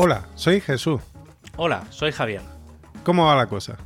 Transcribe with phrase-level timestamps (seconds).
[0.00, 1.00] Hola, soy Jesús.
[1.56, 2.42] Hola, soy Javier.
[3.02, 3.76] ¿Cómo va la cosa?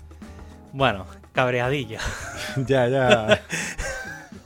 [0.75, 2.01] Bueno, cabreadilla.
[2.67, 3.43] ya, ya.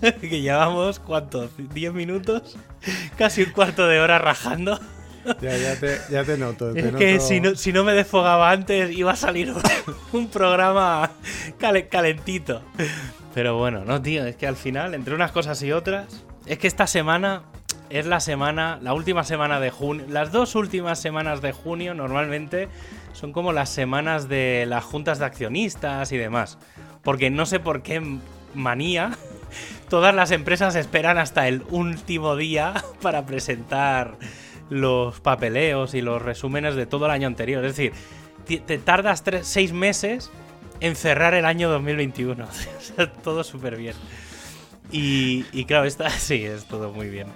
[0.21, 1.51] que llevamos, ¿cuánto?
[1.51, 2.57] ¿10 minutos?
[3.19, 4.79] Casi un cuarto de hora rajando.
[5.41, 6.73] Ya, ya, te, ya te noto.
[6.73, 9.53] te es noto- que si no, si no me desfogaba antes iba a salir
[10.13, 11.11] un, programa
[11.59, 12.63] cale- calentito.
[13.35, 16.69] Pero bueno, no, tío, es que al final, entre unas cosas y otras, es que
[16.69, 17.43] esta semana
[17.91, 20.07] es la semana, la última semana de junio.
[20.09, 22.69] Las dos últimas semanas de junio normalmente
[23.13, 26.59] son como las semanas de las juntas de accionistas y demás.
[27.03, 28.03] Porque no sé por qué
[28.55, 29.13] manía.
[29.89, 34.17] Todas las empresas esperan hasta el último día para presentar
[34.69, 37.65] los papeleos y los resúmenes de todo el año anterior.
[37.65, 37.93] Es decir,
[38.47, 40.31] te tardas tres, seis meses
[40.81, 42.45] en cerrar el año 2021.
[42.79, 43.95] O sea, todo súper bien.
[44.93, 47.27] Y, y claro, esta sí, es todo muy bien,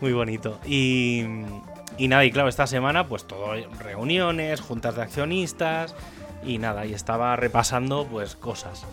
[0.00, 0.58] muy bonito.
[0.66, 1.24] Y,
[1.96, 5.94] y nada, y claro, esta semana pues todo, reuniones, juntas de accionistas
[6.44, 8.84] y nada, y estaba repasando pues cosas.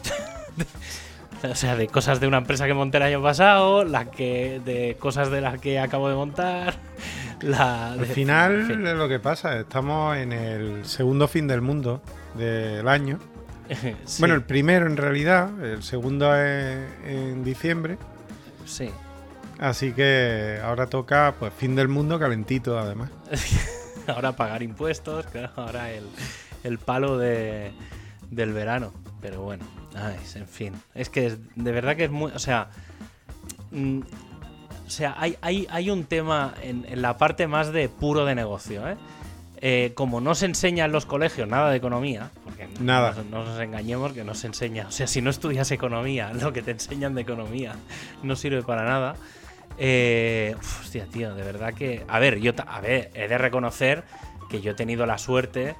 [1.43, 4.95] o sea, de cosas de una empresa que monté el año pasado, la que de
[4.99, 6.75] cosas de las que acabo de montar,
[7.41, 8.87] la Al de- final en fin.
[8.87, 12.01] es lo que pasa, estamos en el segundo fin del mundo
[12.35, 13.19] del año.
[14.05, 17.97] Sí, Bueno, el primero en realidad, el segundo es en diciembre.
[18.65, 18.91] sí.
[19.59, 23.09] Así que ahora toca pues fin del mundo calentito además.
[24.07, 26.05] ahora pagar impuestos, claro, ahora el,
[26.63, 27.71] el palo de,
[28.29, 28.91] del verano.
[29.21, 30.73] Pero bueno, ay, en fin.
[30.93, 32.31] Es que es- de verdad que es muy.
[32.33, 32.67] O sea.
[33.71, 33.99] mm,
[34.85, 38.35] o sea, hay, hay, hay un tema en, en la parte más de puro de
[38.35, 38.97] negocio, ¿eh?
[39.61, 43.15] Eh, como no se enseña en los colegios nada de economía, porque Nada.
[43.31, 46.53] No, no nos engañemos que no se enseña, o sea, si no estudias economía, lo
[46.53, 47.73] que te enseñan de economía
[48.21, 49.15] no sirve para nada.
[49.77, 52.03] Eh, hostia, tío, de verdad que.
[52.07, 54.03] A ver, yo a ver, he de reconocer
[54.49, 55.75] que yo he tenido la suerte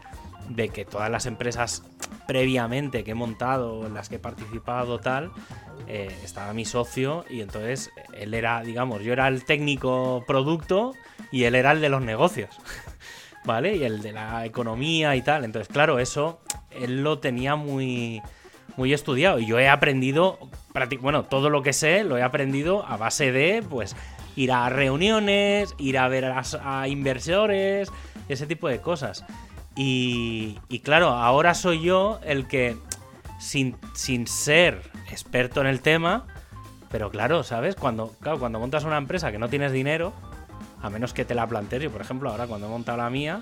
[0.50, 1.84] de que todas las empresas
[2.28, 5.32] previamente que he montado, en las que he participado, tal,
[5.88, 10.94] eh, estaba mi socio y entonces él era, digamos, yo era el técnico producto
[11.32, 12.56] y él era el de los negocios.
[13.46, 13.76] ¿Vale?
[13.76, 15.46] Y el de la economía y tal.
[15.46, 16.40] Entonces, claro, eso
[16.72, 18.24] él lo tenía muy,
[18.78, 19.40] muy estudiado.
[19.40, 20.40] Y yo he aprendido,
[21.02, 23.96] bueno, todo lo que sé lo he aprendido a base de, pues,
[24.36, 27.92] ir a reuniones, ir a ver a, inversores,
[28.30, 29.26] ese tipo de cosas.
[29.76, 32.78] Y, claro, ahora soy yo el que,
[33.40, 34.82] sin, sin ser
[35.12, 36.28] experto en el tema,
[36.90, 37.76] pero claro, ¿sabes?
[37.76, 40.14] Cuando, cuando montas una empresa que no tienes dinero,
[40.82, 43.42] a menos que te la plantees, yo por ejemplo, ahora cuando he montado la mía,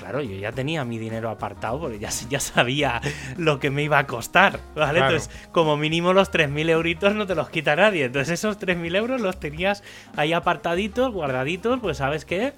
[0.00, 3.00] claro, yo ya tenía mi dinero apartado porque ya, ya sabía
[3.36, 4.98] lo que me iba a costar, ¿vale?
[4.98, 5.14] Claro.
[5.14, 8.06] Entonces, como mínimo los 3.000 euritos no te los quita nadie.
[8.06, 9.82] Entonces esos 3.000 euros los tenías
[10.16, 12.52] ahí apartaditos, guardaditos, pues sabes qué,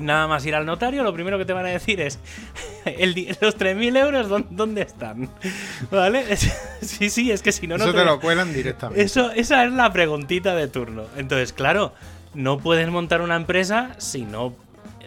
[0.00, 2.20] Nada más ir al notario, lo primero que te van a decir es
[2.86, 5.28] el los 3.000 euros, ¿dó- ¿dónde están?
[5.90, 6.24] ¿Vale?
[6.36, 9.02] Sí, sí, es que si no, no Eso te te lo- lo cuelan directamente.
[9.02, 11.04] eso, esa es la preguntita de turno.
[11.16, 11.92] Entonces, claro,
[12.34, 14.54] no puedes montar una empresa si no,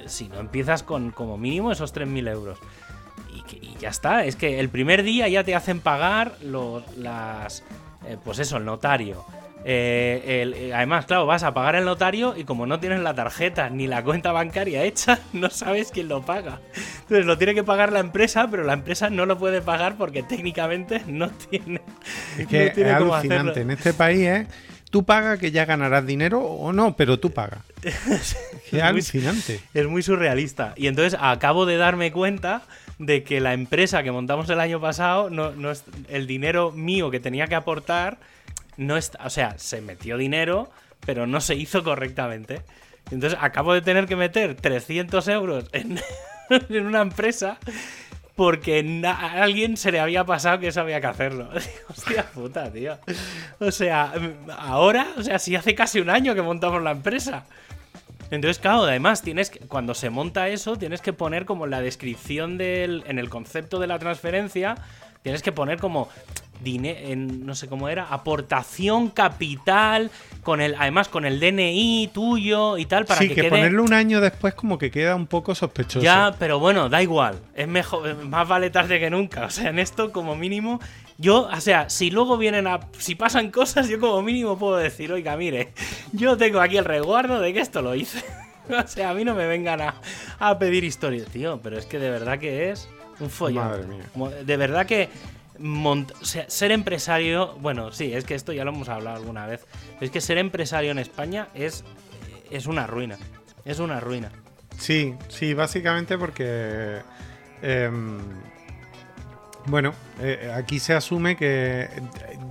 [0.08, 2.60] si no empiezas con como mínimo esos 3.000 euros.
[3.36, 4.26] Y, que- y ya está.
[4.26, 7.64] Es que el primer día ya te hacen pagar los, las,
[8.08, 9.26] eh, pues eso, el notario.
[9.66, 13.14] Eh, el- eh, además, claro, vas a pagar el notario y como no tienes la
[13.14, 16.60] tarjeta ni la cuenta bancaria hecha, no sabes quién lo paga.
[17.04, 20.22] Entonces lo tiene que pagar la empresa, pero la empresa no lo puede pagar porque
[20.22, 21.82] técnicamente no tiene.
[22.38, 23.62] Es que no tiene es alucinante.
[23.62, 24.48] En este país es,
[24.94, 27.62] tú pagas que ya ganarás dinero o no, pero tú pagas.
[27.82, 29.60] Es que es muy- alucinante.
[29.74, 30.76] Es muy surrealista.
[30.78, 32.62] Y entonces acabo de darme cuenta
[33.00, 37.10] de que la empresa que montamos el año pasado, no, no es, el dinero mío
[37.10, 38.20] que tenía que aportar,
[38.78, 40.70] no está, o sea, se metió dinero,
[41.08, 42.62] pero no se hizo correctamente.
[43.10, 46.00] Entonces acabo de tener que meter 300 euros en,
[46.70, 47.58] en una empresa
[48.36, 51.50] porque a alguien se le había pasado que eso había que hacerlo.
[51.90, 52.98] Hostia puta, tío.
[53.60, 54.14] O sea,
[54.58, 57.46] ahora, o sea, si hace casi un año que montamos la empresa.
[58.32, 62.58] Entonces, claro, además tienes que, cuando se monta eso, tienes que poner como la descripción
[62.58, 64.76] del, en el concepto de la transferencia,
[65.22, 66.10] tienes que poner como
[66.66, 70.12] en, no sé cómo era, aportación capital
[70.42, 73.84] con el, además con el DNI tuyo y tal para sí, que, que, quede ponerlo
[73.84, 76.02] un año después como que queda un poco sospechoso.
[76.02, 77.40] ya, pero bueno, da igual.
[77.56, 79.46] Es mejor, más vale tarde que nunca.
[79.46, 80.80] O sea, en esto, como mínimo,
[81.18, 82.80] yo, o sea, si luego vienen a.
[82.98, 85.74] Si pasan cosas, yo como mínimo puedo decir, oiga, mire,
[86.12, 88.24] yo tengo aquí el resguardo de que esto lo hice.
[88.70, 89.96] o sea, a mí no me vengan a,
[90.40, 91.60] a pedir historias, tío.
[91.62, 92.90] Pero es que de verdad que es
[93.20, 93.66] un follón.
[93.66, 94.44] Madre mía.
[94.44, 95.10] De verdad que.
[95.60, 99.46] Mont- o sea, ser empresario, bueno, sí, es que esto ya lo hemos hablado alguna
[99.46, 99.66] vez.
[100.02, 101.84] Es que ser empresario en España es,
[102.52, 103.18] es una ruina.
[103.66, 104.32] Es una ruina.
[104.78, 107.00] Sí, sí, básicamente porque.
[107.62, 108.20] em,
[109.68, 111.88] bueno, eh, aquí se asume que.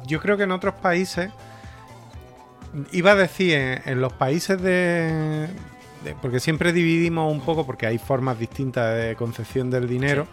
[0.06, 1.30] Yo creo que en otros países.
[2.92, 5.46] Iba a decir, en, en los países de,
[6.04, 10.26] de- Porque siempre dividimos un poco, porque hay formas distintas de concepción del dinero.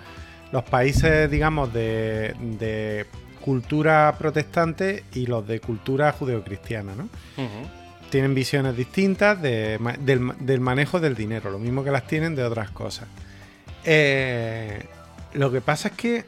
[0.51, 3.05] Los países, digamos, de, de
[3.39, 7.09] cultura protestante y los de cultura judeocristiana, ¿no?
[8.09, 9.79] Tienen visiones distintas de
[10.39, 13.07] del manejo del dinero, lo mismo que las tienen de otras cosas.
[13.85, 14.85] Eh,
[15.33, 16.25] lo que pasa es que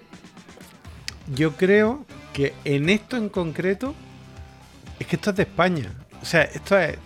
[1.35, 3.93] yo creo que en esto en concreto
[4.99, 5.91] es que esto es de España.
[6.21, 6.97] O sea, esto es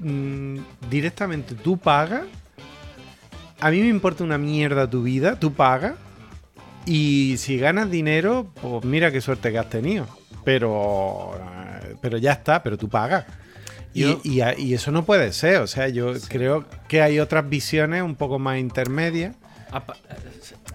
[0.00, 0.58] mm,
[0.90, 2.24] directamente tú pagas.
[3.60, 5.94] A mí me importa una mierda tu vida, tú pagas.
[6.86, 10.06] Y si ganas dinero, pues mira qué suerte que has tenido.
[10.44, 13.24] Pero, eh, pero ya está, pero tú pagas.
[13.92, 15.60] Y, Yo- y a- y eso no puede ser.
[15.62, 19.34] O sea, yo creo que hay otras visiones un poco más intermedias.
[19.72, 19.96] Apa-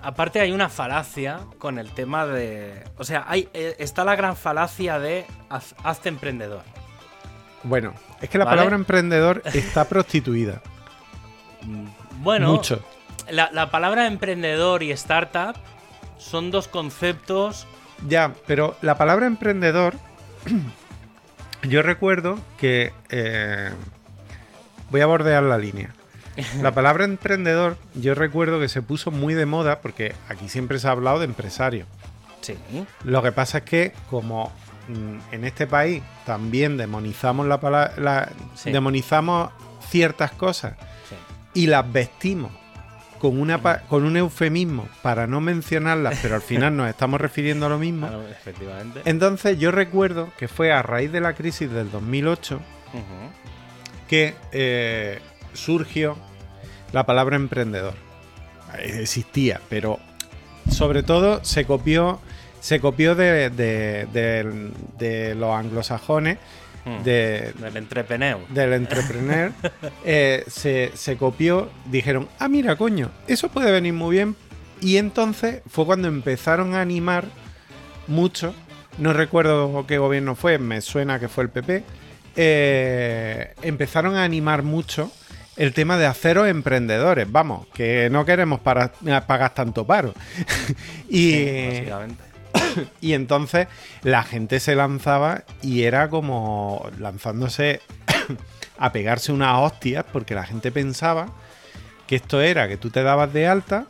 [0.03, 2.83] Aparte hay una falacia con el tema de...
[2.97, 6.63] O sea, hay, eh, está la gran falacia de haz- hazte emprendedor.
[7.63, 8.57] Bueno, es que la ¿Vale?
[8.57, 10.61] palabra emprendedor está prostituida.
[12.21, 12.83] Bueno, Mucho.
[13.29, 15.55] La, la palabra emprendedor y startup
[16.21, 17.67] son dos conceptos...
[18.07, 19.93] Ya, pero la palabra emprendedor,
[21.63, 23.69] yo recuerdo que eh,
[24.89, 25.93] voy a bordear la línea.
[26.61, 30.87] La palabra emprendedor, yo recuerdo que se puso muy de moda porque aquí siempre se
[30.87, 31.85] ha hablado de empresario.
[32.39, 32.55] Sí.
[33.03, 34.51] Lo que pasa es que como
[34.87, 38.71] mm, en este país también demonizamos la palabra, Sí.
[38.71, 39.51] demonizamos
[39.89, 40.75] ciertas cosas
[41.09, 41.15] sí.
[41.53, 42.51] y las vestimos
[43.21, 47.67] con una pa- con un eufemismo para no mencionarlas, pero al final nos estamos refiriendo
[47.67, 48.07] a lo mismo.
[48.07, 49.01] Claro, efectivamente.
[49.05, 53.03] Entonces yo recuerdo que fue a raíz de la crisis del 2008 Ujú.
[54.09, 55.19] que eh,
[55.53, 56.17] surgió
[56.93, 57.93] la palabra emprendedor.
[58.79, 59.99] Eh, Existía, pero
[60.69, 62.19] sobre todo se copió,
[62.59, 66.37] se copió de, de- de- de los anglosajones,
[66.85, 67.03] Mm.
[67.03, 68.41] de, Del entrepeneo.
[68.49, 69.51] del entrepreneur,
[70.05, 74.35] eh, se, se copió, dijeron, ah, mira, coño, eso puede venir muy bien.
[74.81, 77.25] Y entonces fue cuando empezaron a animar
[78.07, 78.55] mucho,
[78.97, 81.83] no recuerdo qué gobierno fue, me suena que fue el PP,
[82.35, 85.11] eh, empezaron a animar mucho
[85.57, 88.91] el tema de haceros emprendedores, vamos, que no queremos para,
[89.27, 90.13] pagar tanto paro.
[91.09, 92.30] y, Sí, básicamente.
[93.01, 93.67] y entonces
[94.03, 97.81] la gente se lanzaba y era como lanzándose
[98.77, 101.27] a pegarse unas hostias porque la gente pensaba
[102.07, 103.85] que esto era que tú te dabas de alta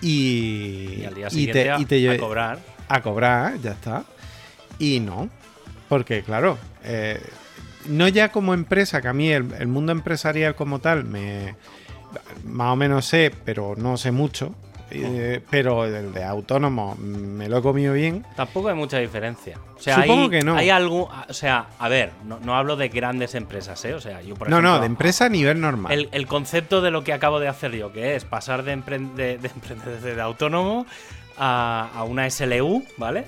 [0.00, 2.58] y, Y al día y siguiente te, a- y te a cobrar.
[2.88, 4.04] a cobrar, ya está.
[4.78, 5.28] Y no,
[5.88, 7.20] porque claro, eh,
[7.86, 11.54] no ya como empresa, que a mí el, el mundo empresarial como tal me
[12.44, 14.54] más o menos sé, pero no sé mucho.
[14.90, 18.24] Eh, pero el de autónomo me lo he comido bien.
[18.36, 19.58] Tampoco hay mucha diferencia.
[19.76, 20.56] O sea, Supongo hay, que no.
[20.56, 23.94] Hay algún, o sea, a ver, no, no hablo de grandes empresas, ¿eh?
[23.94, 25.92] O sea, yo por no, ejemplo, no, de empresa a nivel normal.
[25.92, 29.38] El, el concepto de lo que acabo de hacer yo, que es pasar de, de,
[29.38, 30.86] de de autónomo
[31.38, 33.24] a, a una SLU, ¿vale?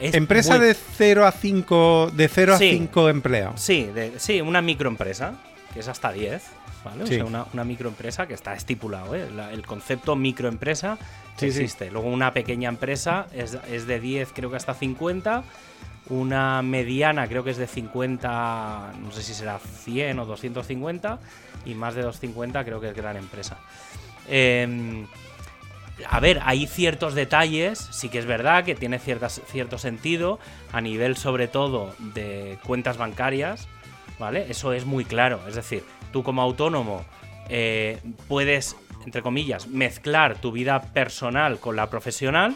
[0.00, 2.68] Es empresa muy- de 0 a 5 de 0 Sí.
[2.68, 3.60] a 5 empleados.
[3.60, 5.34] Sí, de- sí, una microempresa,
[5.72, 6.42] que es hasta 10,
[6.84, 7.04] ¿vale?
[7.04, 9.28] O sea, una, una microempresa que está estipulado, ¿eh?
[9.34, 10.98] La- el concepto microempresa
[11.36, 11.60] Sí, sí.
[11.62, 11.90] existe.
[11.90, 15.42] Luego una pequeña empresa es, es de 10, creo que hasta 50.
[16.10, 21.18] Una mediana creo que es de 50, no sé si será 100 o 250.
[21.64, 23.56] Y más de 250 creo que es gran empresa.
[24.28, 25.06] Em,
[26.10, 30.38] a ver, hay ciertos detalles, sí que es verdad que tiene ciertas, cierto sentido
[30.72, 33.66] a nivel sobre todo de cuentas bancarias,
[34.18, 34.46] ¿vale?
[34.50, 37.04] Eso es muy claro, es decir, tú como autónomo
[37.48, 42.54] eh, puedes, entre comillas, mezclar tu vida personal con la profesional.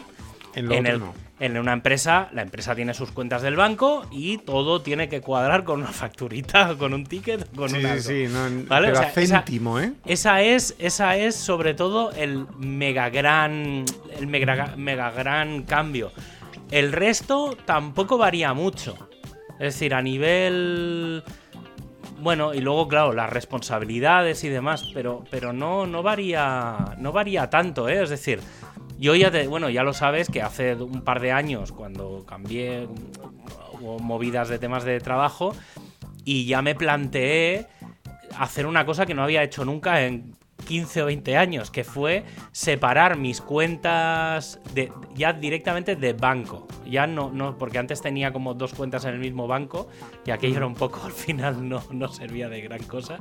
[0.55, 1.13] En lo En, otro el- no.
[1.39, 5.63] en una empresa, la empresa tiene sus cuentas del banco y todo tiene que cuadrar
[5.63, 7.97] con una facturita, con un ticket, con Sí, una...
[7.99, 8.87] sí, sí, no, ¿Vale?
[8.87, 9.93] pero O a sea, esa- céntimo, ¿eh?
[10.05, 13.85] esa es, esa es sobre todo el mega gran,
[14.17, 16.11] el mega, mega gran cambio.
[16.71, 18.97] El resto tampoco varía mucho.
[19.59, 21.23] Es decir, a nivel...
[22.21, 26.95] Bueno, y luego, claro, las responsabilidades y demás, pero, pero no, no varía.
[26.97, 28.03] No varía tanto, ¿eh?
[28.03, 28.41] Es decir,
[28.97, 32.87] yo ya te, bueno, ya lo sabes que hace un par de años, cuando cambié
[33.79, 35.55] hubo movidas de temas de trabajo,
[36.25, 37.67] y ya me planteé
[38.37, 40.35] hacer una cosa que no había hecho nunca en
[40.65, 46.67] 15 o 20 años, que fue separar mis cuentas de, ya directamente de banco.
[46.85, 49.87] Ya no, no, porque antes tenía como dos cuentas en el mismo banco
[50.25, 53.19] y aquello era un poco, al final no, no servía de gran cosa.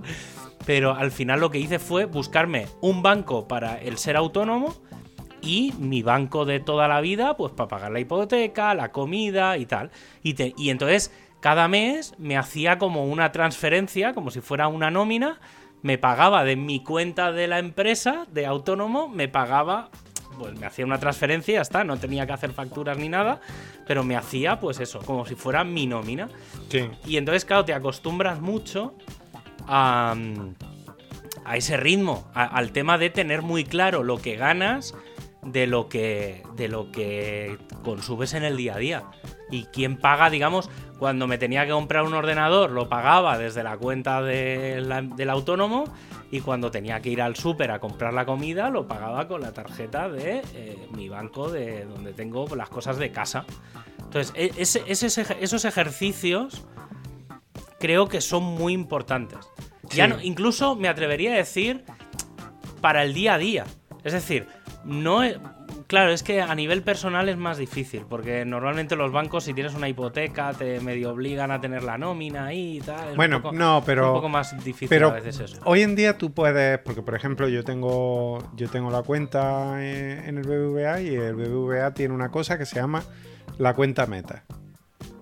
[0.66, 4.74] Pero al final lo que hice fue buscarme un banco para el ser autónomo
[5.40, 9.66] y mi banco de toda la vida, pues para pagar la hipoteca, la comida y
[9.66, 9.90] tal.
[10.22, 15.40] Y, y entonces cada mes me hacía como una transferencia, como si fuera una nómina,
[15.82, 19.90] me pagaba de mi cuenta de la empresa, de autónomo, me pagaba,
[20.38, 23.40] pues me hacía una transferencia y ya está, no tenía que hacer facturas ni nada,
[23.86, 26.28] pero me hacía pues eso, como si fuera mi nómina.
[27.06, 28.94] Y entonces, claro, te acostumbras mucho
[29.66, 30.14] a,
[31.44, 34.94] a ese ritmo, al tema de tener muy claro lo que ganas
[35.42, 39.04] de lo que, de lo que consumes en el día a día.
[39.50, 43.76] Y quién paga, digamos, cuando me tenía que comprar un ordenador, lo pagaba desde la
[43.76, 45.84] cuenta del autónomo.
[46.30, 49.52] Y cuando tenía que ir al súper a comprar la comida, lo pagaba con la
[49.54, 53.46] tarjeta de eh, mi banco, de donde tengo las cosas de casa.
[53.98, 56.66] Entonces, e, esos ejercicios
[57.78, 59.38] creo que son muy importantes.
[59.90, 61.84] Ya no, incluso me atrevería a decir
[62.80, 63.64] para el día a día.
[64.04, 64.46] Es decir,
[64.84, 65.22] no
[65.88, 69.72] Claro, es que a nivel personal es más difícil, porque normalmente los bancos, si tienes
[69.72, 73.16] una hipoteca, te medio obligan a tener la nómina ahí y tal.
[73.16, 74.08] bueno, no, pero.
[74.08, 75.58] un poco más difícil a veces eso.
[75.64, 80.36] Hoy en día tú puedes, porque por ejemplo, yo tengo, yo tengo la cuenta en
[80.36, 83.02] el BBVA y el BBVA tiene una cosa que se llama
[83.56, 84.44] la cuenta meta.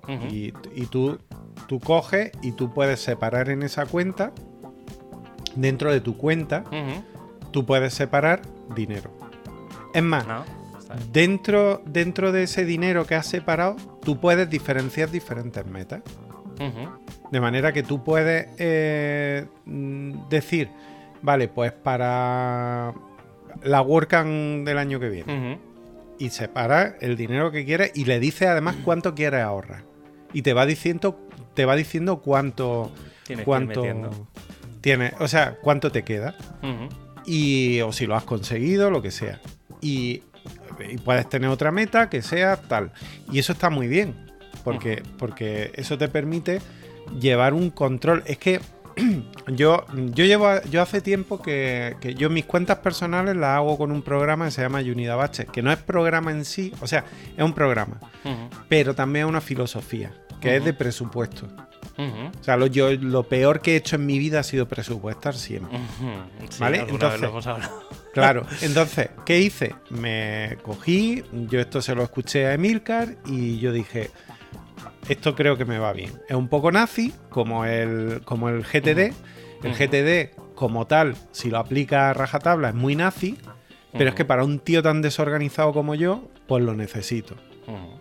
[0.09, 0.51] y,
[0.91, 1.21] tú,
[1.69, 4.33] tú coges y tú puedes separar en esa cuenta,
[5.55, 6.65] dentro de tu cuenta,
[7.53, 8.43] tú puedes separar
[8.75, 9.26] dinero.
[9.97, 10.27] Es más,
[11.11, 16.03] dentro, dentro de ese dinero que has separado, tú puedes diferenciar diferentes metas.
[17.31, 20.69] De manera que tú puedes eh, mm, decir,
[21.23, 22.93] vale, pues para
[23.63, 25.59] la WordCamp del año que viene.
[26.19, 29.85] Y separa el dinero que quieres y le dice además cuánto quieres ahorrar.
[30.35, 31.19] Y te va diciendo,
[31.55, 32.93] te va diciendo cuánto.
[33.47, 33.83] cuánto
[34.83, 36.35] tiene, o sea, cuánto te queda.
[37.25, 39.41] Y o si lo has conseguido, lo que sea
[39.81, 40.23] y,
[41.05, 42.93] puedes tener otra meta que sea tal.
[43.33, 44.15] Y eso está muy bien,
[44.65, 46.61] porque, porque eso te permite
[47.21, 48.23] llevar un control.
[48.27, 48.61] Es que
[49.49, 54.03] yo, yo llevo yo hace tiempo que, yo mis cuentas personales las hago con un
[54.03, 57.05] programa que se llama Unidabache, que no es programa en sí, o sea,
[57.37, 58.01] es un programa,
[58.69, 61.47] pero también es una filosofía, que es de presupuesto.
[61.99, 65.35] O sea, lo, yo, lo peor que he hecho en mi vida ha sido presupuestar
[65.35, 65.79] siempre.
[66.59, 66.85] ¿Vale?
[66.87, 67.31] Entonces,
[68.21, 69.75] claro, entonces, ¿qué hice?
[69.91, 74.11] Me cogí, yo esto se lo escuché a Emilcar y yo dije,
[75.09, 76.13] esto creo que me va bien.
[76.29, 79.13] Es un poco nazi, como el, como el GTD.
[79.63, 83.37] El GTD, como tal, si lo aplica a rajatabla, es muy nazi,
[83.93, 87.37] pero es que para un tío tan desorganizado como yo, pues lo necesito.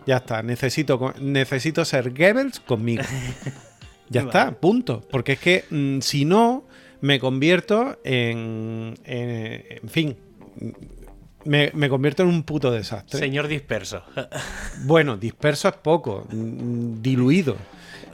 [0.05, 3.03] Ya está, necesito, necesito ser Goebbels conmigo.
[4.07, 5.01] Ya está, punto.
[5.09, 6.65] Porque es que mm, si no,
[7.05, 8.95] me convierto en.
[9.05, 10.17] En, fin.
[11.43, 13.19] Me, convierto en un puto desastre.
[13.19, 14.01] Señor disperso.
[14.85, 16.25] bueno, disperso es poco.
[16.29, 17.57] Diluido.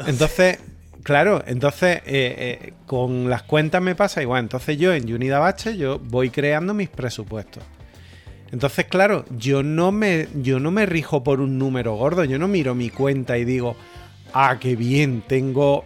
[0.05, 0.59] Entonces.
[1.03, 4.43] Claro, entonces eh, eh, con las cuentas me pasa igual.
[4.43, 7.63] Entonces yo en Unidabache yo voy creando mis presupuestos.
[8.51, 12.47] Entonces, claro, yo no me yo no me rijo por un número gordo, yo no
[12.47, 13.75] miro mi cuenta y digo,
[14.31, 15.85] ah, qué bien, tengo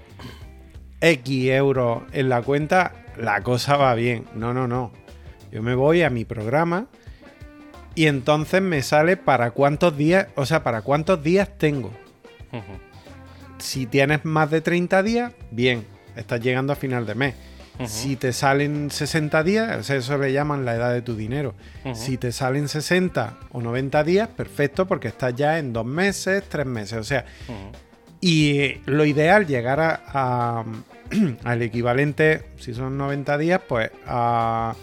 [1.06, 4.26] X euros en la cuenta, la cosa va bien.
[4.34, 4.92] No, no, no.
[5.52, 6.88] Yo me voy a mi programa
[7.94, 11.92] y entonces me sale para cuántos días, o sea, para cuántos días tengo.
[13.60, 15.86] Si tienes más de 30 días, bien,
[16.16, 17.36] estás llegando a final de mes.
[17.86, 21.54] Si te salen 60 días, eso le llaman la edad de tu dinero.
[21.94, 26.66] Si te salen 60 o 90 días, perfecto, porque estás ya en dos meses, tres
[26.66, 26.98] meses.
[26.98, 27.26] O sea,
[28.22, 30.64] y lo ideal llegar a,
[31.44, 34.76] al equivalente, si son 90 días, pues a,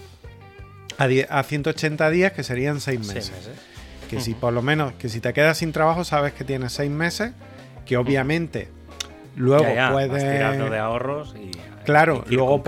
[0.99, 3.33] a, 180 días, que serían 6 meses.
[4.09, 6.91] Que si por lo menos, que si te quedas sin trabajo, sabes que tienes 6
[6.91, 7.33] meses,
[7.87, 8.69] que obviamente
[9.37, 10.23] luego puedes...
[10.23, 11.50] de ahorros y...
[11.85, 12.62] Claro, luego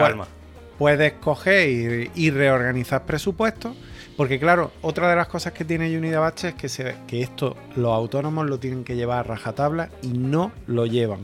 [0.79, 3.77] puedes coger y reorganizar presupuestos
[4.17, 7.93] porque claro, otra de las cosas que tiene Unidabache es que, se, que esto los
[7.93, 11.21] autónomos lo tienen que llevar a rajatabla y no lo llevan.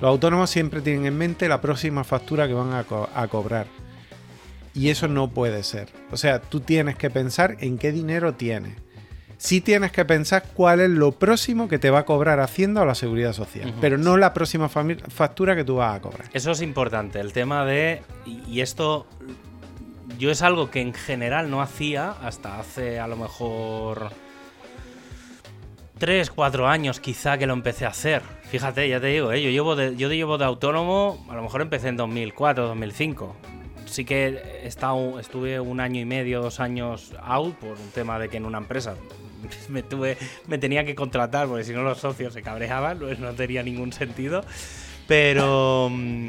[0.00, 2.84] Los autónomos siempre tienen en mente la próxima factura que van a,
[3.14, 3.66] a cobrar.
[4.74, 5.88] Y eso no puede ser.
[6.10, 8.76] O sea, tú tienes que pensar en qué dinero tienes.
[9.36, 12.84] Sí tienes que pensar cuál es lo próximo que te va a cobrar Hacienda o
[12.84, 16.28] la Seguridad Social, pero no la próxima factura que tú vas a cobrar.
[16.32, 19.08] Eso es importante, el tema de, y esto
[20.16, 24.10] yo es algo que en general no hacía hasta hace a lo mejor
[25.98, 28.22] 3, 4 años quizá que lo empecé a hacer.
[28.52, 29.40] Fíjate, ya te digo, ¿eh?
[29.40, 33.34] yo, llevo de, yo llevo de autónomo, a lo mejor empecé en 2004, 2005.
[33.86, 38.18] Sí que he estado, estuve un año y medio, dos años out por un tema
[38.18, 38.96] de que en una empresa
[39.70, 40.18] me, tuve,
[40.48, 43.90] me tenía que contratar porque si no los socios se cabreaban, pues no tenía ningún
[43.90, 44.44] sentido.
[45.08, 45.88] Pero...
[45.90, 46.28] Mm,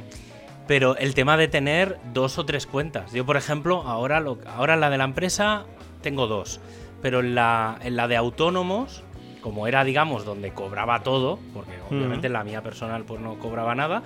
[0.66, 3.12] pero el tema de tener dos o tres cuentas.
[3.12, 5.66] Yo, por ejemplo, ahora, lo, ahora en la de la empresa
[6.02, 6.62] tengo dos.
[7.02, 9.04] Pero la, en la de autónomos,
[9.44, 13.76] como era, digamos, donde cobraba todo, porque obviamente en la mía personal pues no cobraba
[13.76, 14.02] nada,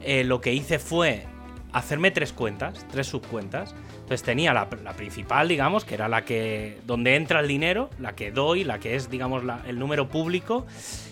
[0.00, 1.26] eh, lo que hice fue
[1.72, 3.74] hacerme tres cuentas, tres subcuentas.
[3.94, 6.78] Entonces tenía la, principal, digamos, que era la que.
[6.86, 10.66] donde entra el dinero, la que doy, la que es, digamos, el número público.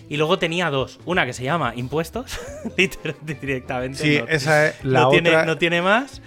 [0.07, 0.99] Y luego tenía dos.
[1.05, 2.39] Una que se llama impuestos,
[3.41, 3.97] directamente.
[3.97, 5.21] Sí, esa es la no otra.
[5.21, 6.21] Tiene, no tiene más.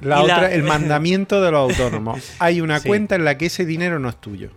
[0.00, 2.34] La otra, el mandamiento de los autónomos.
[2.38, 4.50] Hay una cuenta en la que ese dinero no es tuyo.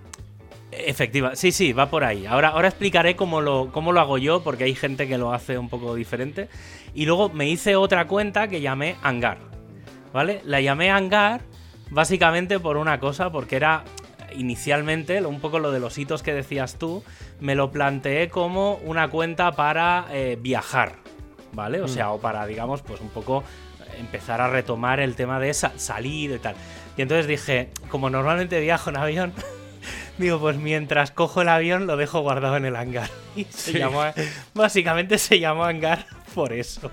[0.77, 2.25] Efectiva, sí, sí, va por ahí.
[2.25, 5.57] Ahora, ahora explicaré cómo lo, cómo lo hago yo, porque hay gente que lo hace
[5.57, 6.49] un poco diferente.
[6.93, 9.37] Y luego me hice otra cuenta que llamé Hangar.
[10.13, 10.41] ¿Vale?
[10.45, 11.41] La llamé Hangar
[11.91, 13.83] básicamente por una cosa, porque era
[14.35, 17.03] inicialmente, un poco lo de los hitos que decías tú,
[17.39, 20.93] me lo planteé como una cuenta para eh, viajar,
[21.53, 21.81] ¿vale?
[21.81, 21.89] O mm.
[21.89, 23.43] sea, o para, digamos, pues un poco
[23.97, 26.55] empezar a retomar el tema de salir y tal.
[26.97, 29.33] Y entonces dije, como normalmente viajo en avión,
[30.17, 33.09] digo, pues mientras cojo el avión lo dejo guardado en el hangar.
[33.35, 34.01] Y se llamó,
[34.53, 36.89] básicamente se llamó hangar por eso.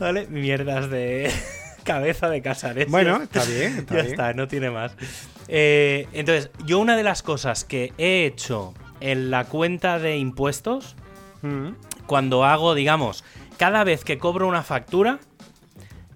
[0.00, 0.26] ¿Vale?
[0.26, 1.30] Mierdas de
[1.84, 2.90] cabeza de casares.
[2.90, 3.78] Bueno, está bien.
[3.78, 4.12] Está ya bien.
[4.12, 4.96] está, no tiene más.
[5.46, 10.96] Eh, entonces, yo una de las cosas que he hecho en la cuenta de impuestos,
[11.42, 11.70] mm.
[12.06, 13.24] cuando hago, digamos,
[13.56, 15.18] cada vez que cobro una factura,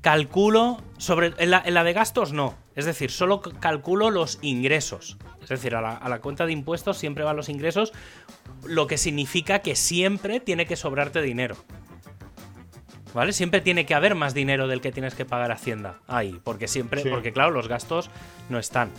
[0.01, 1.35] calculo sobre.
[1.39, 2.55] En la, de gastos no.
[2.77, 5.17] Es decir, solo calculo los ingresos.
[5.43, 7.93] Es decir, a la, a la, cuenta de impuestos siempre van los ingresos,
[8.65, 11.57] lo que significa que siempre tiene que sobrarte dinero.
[13.15, 13.33] ¿Vale?
[13.33, 17.03] Siempre tiene que haber más dinero del que tienes que pagar Hacienda ahí, porque siempre,
[17.09, 18.11] porque claro, los gastos
[18.51, 18.91] no están.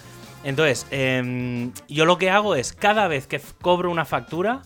[0.43, 4.63] Entonces, em, yo lo que hago es, cada vez que cobro una factura,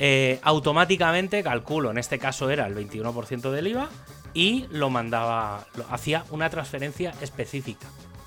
[0.00, 3.88] eh, automáticamente calculo, en este caso era el 21% del IVA,
[4.34, 7.86] y lo mandaba, hacía una transferencia específica,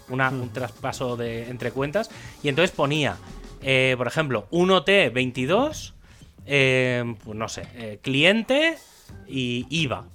[0.09, 0.49] un hmm.
[0.53, 2.09] traspaso de, entre cuentas,
[2.43, 3.17] y entonces ponía,
[3.61, 5.93] eh, por ejemplo, 1T22,
[6.45, 8.77] em, pues no sé, eh, cliente
[9.27, 10.05] y IVA.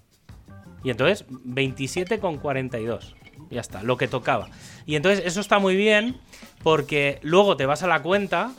[0.83, 3.15] Y entonces 27,42.
[3.51, 4.49] Ya está, lo que tocaba.
[4.87, 6.17] Y entonces eso está muy bien
[6.63, 8.53] porque luego te vas a la cuenta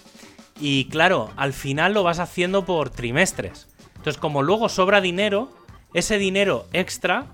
[0.59, 3.67] y claro, al final lo vas haciendo por trimestres.
[3.95, 5.49] Entonces como luego sobra dinero,
[5.93, 7.27] ese dinero extra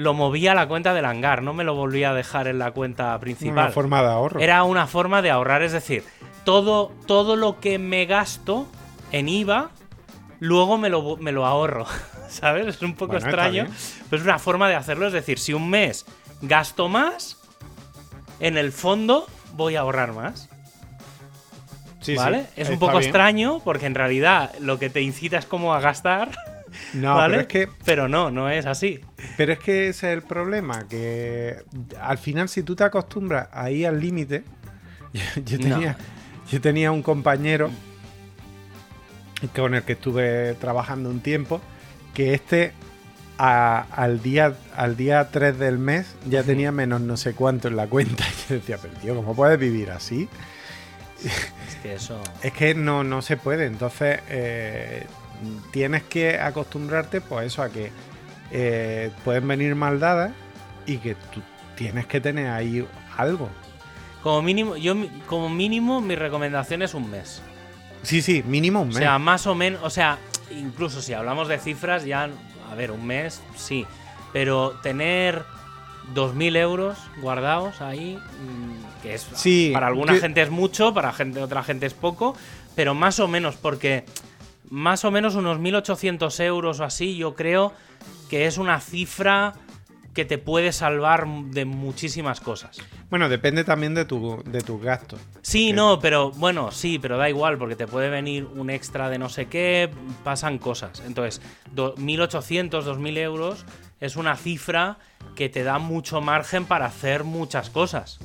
[0.00, 2.70] lo movía a la cuenta del hangar, no me lo volvía a dejar en la
[2.70, 3.64] cuenta principal.
[3.64, 4.40] Una forma de ahorro.
[4.40, 6.04] Era una forma de ahorrar, es decir,
[6.44, 8.66] todo, todo lo que me gasto
[9.12, 9.68] en IVA,
[10.38, 11.84] luego me lo, me lo ahorro.
[12.30, 12.66] ¿sabes?
[12.66, 13.66] Es un poco extraño,
[14.08, 15.06] pero es una forma de hacerlo.
[15.06, 16.06] Es decir, si un mes
[16.40, 17.36] gasto más,
[18.38, 20.48] en el fondo voy a ahorrar más.
[22.00, 22.46] Sí, ¿Vale?
[22.56, 26.30] es un poco extraño porque en realidad lo que te incita es como a gastar.
[26.94, 27.68] No, pero es que.
[27.84, 29.00] Pero no, no es así.
[29.36, 31.62] Pero es que ese es el problema, que
[32.00, 34.44] al final, si tú te acostumbras a ir al límite.
[35.44, 35.96] Yo, tenía,
[36.48, 37.68] yo tenía un compañero
[39.56, 41.60] con el que estuve trabajando un tiempo
[42.14, 42.74] que este
[43.40, 47.86] al, día, al día 3 del mes ya tenía menos no sé cuánto en la
[47.86, 48.24] cuenta.
[48.24, 50.28] Y yo decía, pero tío, ¿cómo puedes vivir así?
[51.24, 52.20] Es que eso.
[52.42, 53.66] es que no, no se puede.
[53.66, 55.06] Entonces, eh,
[55.70, 57.90] tienes que acostumbrarte, pues eso, a que
[58.50, 60.32] eh, pueden venir maldadas
[60.86, 61.42] y que tú
[61.76, 63.48] tienes que tener ahí algo.
[64.22, 64.94] Como mínimo, yo
[65.26, 67.42] como mínimo mi recomendación es un mes.
[68.02, 68.96] Sí, sí, mínimo un mes.
[68.96, 70.18] O sea, más o menos, o sea,
[70.50, 72.28] incluso si hablamos de cifras, ya,
[72.70, 73.86] a ver, un mes, sí.
[74.32, 75.44] Pero tener
[76.14, 79.28] 2.000 euros guardados ahí, mm, que es
[79.72, 82.36] para alguna gente es mucho, para gente, otra gente es poco,
[82.74, 84.04] pero más o menos, porque
[84.68, 87.72] más o menos unos 1.800 euros o así, yo creo
[88.28, 89.54] que es una cifra
[90.14, 92.78] que te puede salvar de muchísimas cosas.
[93.10, 95.20] Bueno, depende también de, tu, de tus gastos.
[95.42, 99.18] Sí, no, pero bueno, sí, pero da igual, porque te puede venir un extra de
[99.18, 99.90] no sé qué,
[100.24, 101.02] pasan cosas.
[101.06, 101.40] Entonces,
[101.74, 103.64] 1.800, 2.000 euros
[104.00, 104.98] es una cifra
[105.36, 108.18] que te da mucho margen para hacer muchas cosas.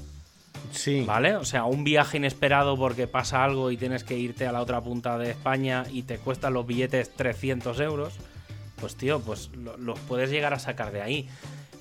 [0.75, 1.03] Sí.
[1.07, 1.35] ¿Vale?
[1.37, 4.81] O sea, un viaje inesperado porque pasa algo y tienes que irte a la otra
[4.81, 8.13] punta de España y te cuestan los billetes 300 euros.
[8.75, 11.29] Pues tío, pues los puedes llegar a sacar de ahí.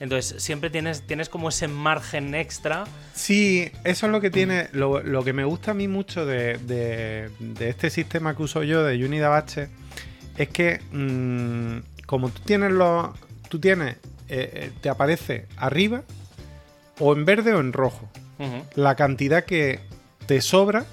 [0.00, 2.84] Entonces, siempre tienes, tienes como ese margen extra.
[3.14, 4.68] Sí, eso es lo que tiene.
[4.72, 8.62] Lo, lo que me gusta a mí mucho de, de- de este sistema que uso
[8.64, 9.68] yo de Unidabache
[10.36, 13.08] es que, mm, como tú tienes los.
[13.48, 13.96] Tú tienes.
[14.28, 16.02] eh, eh, te aparece arriba,
[16.98, 18.08] o en verde o en rojo,
[18.74, 19.80] La cantidad que
[20.26, 20.84] te sobra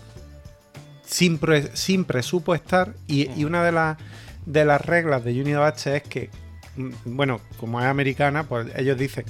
[1.05, 2.93] sin, pre- sin presupuestar.
[3.07, 3.97] Y, y una de las,
[4.45, 6.29] de las reglas de Unidabache es que,
[6.77, 9.25] mm, bueno, como es americana, pues ellos dicen: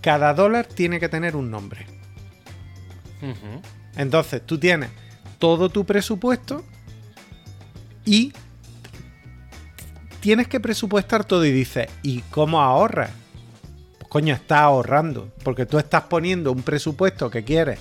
[0.00, 1.86] cada dólar tiene que tener un nombre.
[3.96, 4.90] Entonces tú tienes
[5.38, 6.64] todo tu presupuesto
[8.04, 8.32] y
[10.20, 13.10] tienes que presupuestar todo y dices, ¿y cómo ahorras?
[14.06, 17.78] Pues coño, estás ahorrando, porque tú estás poniendo un presupuesto que quieres.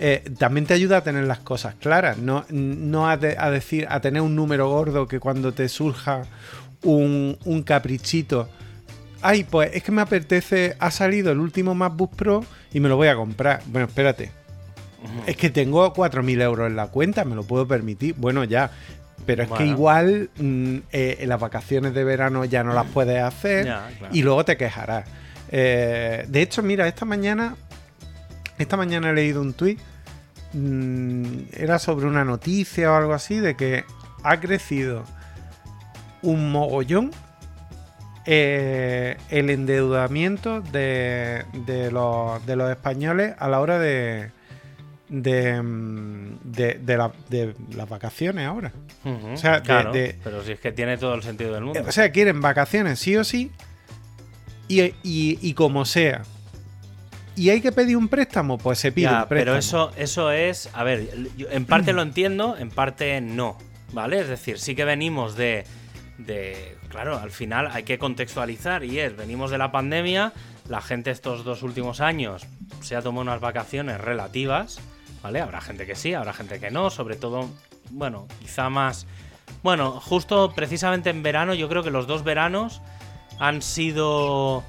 [0.00, 3.86] Eh, también te ayuda a tener las cosas claras, no, no a, de- a decir,
[3.90, 6.22] a tener un número gordo que cuando te surja
[6.82, 8.48] un, un caprichito.
[9.22, 12.96] Ay, pues es que me apetece, ha salido el último MacBook Pro y me lo
[12.96, 13.60] voy a comprar.
[13.66, 14.30] Bueno, espérate,
[15.26, 18.14] es que tengo 4.000 euros en la cuenta, me lo puedo permitir.
[18.16, 18.70] Bueno, ya.
[19.26, 23.20] Pero es que igual mm, eh, en las vacaciones de verano ya no las puedes
[23.22, 24.14] hacer Ya, claro.
[24.14, 25.06] y luego te quejarás.
[25.50, 27.56] Eh, de hecho, mira, esta mañana,
[28.58, 29.78] esta mañana he leído un tuit.
[30.52, 33.84] mm, era sobre una noticia o algo así de que
[34.22, 35.04] ha crecido
[36.22, 37.10] un mogollón
[38.26, 44.30] eh, el endeudamiento de, de los, de los españoles a la hora de,
[45.08, 48.72] de, mm, de, de la- de las vacaciones ahora.
[49.04, 51.80] O sea, claro, pero si es que tiene todo el sentido del mundo.
[51.86, 53.50] O sea, quieren vacaciones sí o sí
[54.68, 56.22] y, y- y como sea.
[57.36, 58.58] ¿Y hay que pedir un préstamo?
[58.58, 59.44] Pues se pide Ya, un préstamo.
[59.52, 63.56] pero eso, eso es, a ver, yo en parte lo entiendo, en parte no,
[63.92, 64.20] ¿vale?
[64.20, 65.64] Es decir, sí que venimos de,
[66.18, 70.32] de, claro, al final hay que contextualizar y es, venimos de la pandemia,
[70.68, 72.44] la gente estos dos últimos años
[72.82, 74.80] se ha tomado unas vacaciones relativas,
[75.22, 75.40] ¿vale?
[75.40, 77.48] Habrá gente que sí, habrá gente que no, sobre todo,
[77.90, 79.06] bueno, quizá más,
[79.62, 82.82] bueno, justo precisamente en verano, yo creo que los dos veranos
[83.38, 84.64] han sido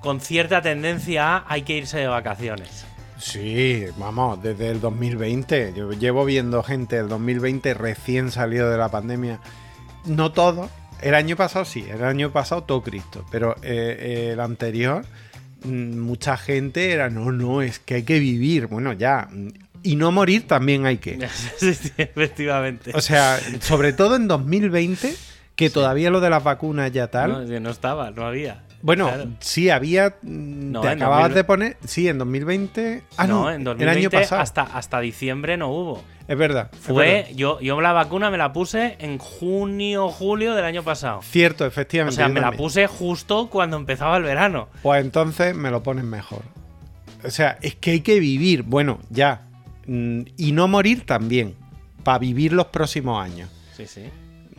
[0.00, 2.86] con cierta tendencia a hay que irse de vacaciones.
[3.18, 5.72] Sí, vamos, desde el 2020.
[5.74, 9.40] Yo llevo viendo gente del 2020 recién salido de la pandemia.
[10.04, 10.70] No todo.
[11.00, 13.24] El año pasado sí, el año pasado todo Cristo.
[13.30, 15.04] Pero eh, el anterior,
[15.64, 18.66] mm, mucha gente era, no, no, es que hay que vivir.
[18.66, 19.28] Bueno, ya.
[19.82, 21.18] Y no morir también hay que.
[21.56, 22.92] Sí, sí, efectivamente.
[22.94, 25.16] O sea, sobre todo en 2020,
[25.56, 27.48] que todavía lo de las vacunas ya tal.
[27.50, 28.62] no, no estaba, no había.
[28.82, 29.30] Bueno, Claro.
[29.40, 30.16] sí había.
[30.22, 31.76] mm, No, te acababas 2000 de poner.
[31.84, 33.02] Sí, en 2020.
[33.16, 34.42] Ah, no, no, en 2020 el año pasado.
[34.42, 36.04] Hasta, hasta diciembre no hubo.
[36.28, 36.70] Es verdad.
[36.72, 37.30] es Fue, verdad.
[37.34, 41.22] yo, yo la vacuna me la puse en junio, julio del año pasado.
[41.22, 42.16] Cierto, O efectivamente.
[42.16, 44.68] sea, yo me la puse justo cuando empezaba el verano.
[44.82, 46.42] Pues entonces me lo ponen mejor.
[47.24, 48.62] O sea, es que hay que vivir.
[48.62, 49.48] Bueno, ya.
[49.86, 51.54] Mm, Y no morir también.
[52.04, 53.48] Para vivir los próximos años.
[53.76, 54.02] Sí, sí.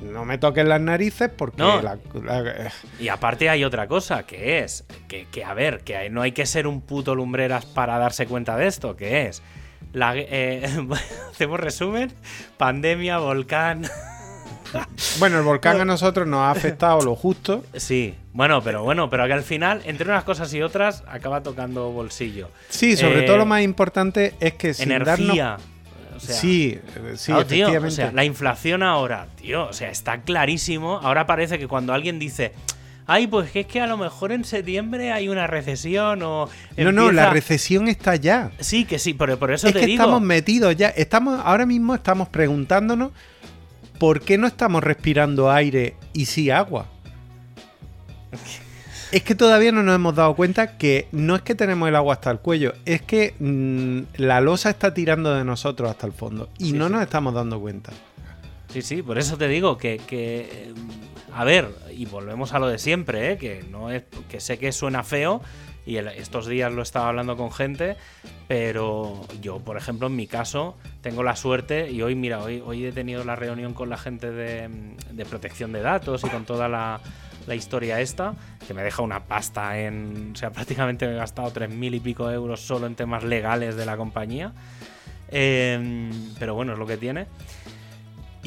[0.01, 1.81] No me toquen las narices porque No.
[1.81, 6.21] la- la- Y aparte hay otra cosa, que es, que, que, a ver, que no
[6.21, 9.41] hay que ser un puto lumbreras para darse cuenta de esto, que es,
[9.93, 10.63] la, eh,
[11.31, 12.13] hacemos resumen,
[12.57, 13.83] pandemia, volcán,
[15.19, 17.63] Bueno, el volcán a nosotros nos ha afectado lo justo.
[17.73, 21.89] sí, bueno, pero bueno, pero que al final, entre unas cosas y otras, acaba tocando
[21.91, 22.49] bolsillo.
[22.69, 25.37] Sí, sobre Eh, todo lo más importante es que sin darnos...
[26.17, 26.33] Energía.
[26.33, 29.89] O sea, sí, eh, sí, Claro, tío, o sea, la inflación ahora, tío, o sea,
[29.89, 30.99] está clarísimo.
[31.01, 32.53] Ahora parece que cuando alguien dice,
[33.05, 36.49] ay, pues que es que a lo mejor en septiembre hay una recesión o.
[36.77, 37.29] No, no, la empieza-".
[37.33, 38.51] recesión está ya.
[38.59, 40.01] Sí, que sí, pero por eso es te que digo.
[40.03, 40.89] estamos metidos ya.
[40.89, 43.11] Estamos, ahora mismo estamos preguntándonos
[43.99, 46.85] por qué no estamos respirando aire y sí agua.
[49.11, 52.15] Es que todavía no nos hemos dado cuenta que no es que tenemos el agua
[52.15, 56.49] hasta el cuello, es que mm, la losa está tirando de nosotros hasta el fondo
[56.57, 56.93] y Sí, no sí.
[56.93, 57.91] nos estamos dando cuenta.
[58.69, 59.97] Sí, sí, por eso te digo que.
[60.07, 60.73] que,
[61.33, 63.37] a ver, y volvemos a lo de siempre, ¿eh?
[63.37, 64.03] que no es.
[64.29, 65.41] que sé que suena feo.
[65.85, 67.95] Y el- estos días lo estaba hablando con gente,
[68.49, 72.85] pero yo, por ejemplo, en mi caso, tengo la suerte, y hoy, mira, hoy, hoy
[72.85, 74.69] he tenido la reunión con la gente de,
[75.13, 76.99] de protección de datos y con toda la,
[77.47, 78.35] la historia esta,
[78.67, 80.31] que me deja una pasta en.
[80.33, 83.75] O sea, prácticamente me he gastado tres mil y pico euros solo en temas legales
[83.75, 84.53] de la compañía.
[85.29, 87.27] Em, pero bueno, es lo que tiene.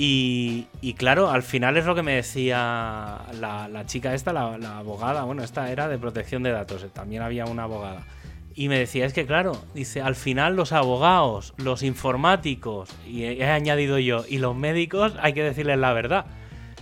[0.02, 5.24] Y, claro, al final es lo que me decía la, chica esta, la, la abogada,
[5.24, 8.06] bueno, esta era de protección de datos, también había una abogada.
[8.54, 13.44] Y me decía, es que claro, dice, al final los abogados, los informáticos, y he
[13.44, 16.24] añadido yo, y los médicos, hay que decirles la verdad.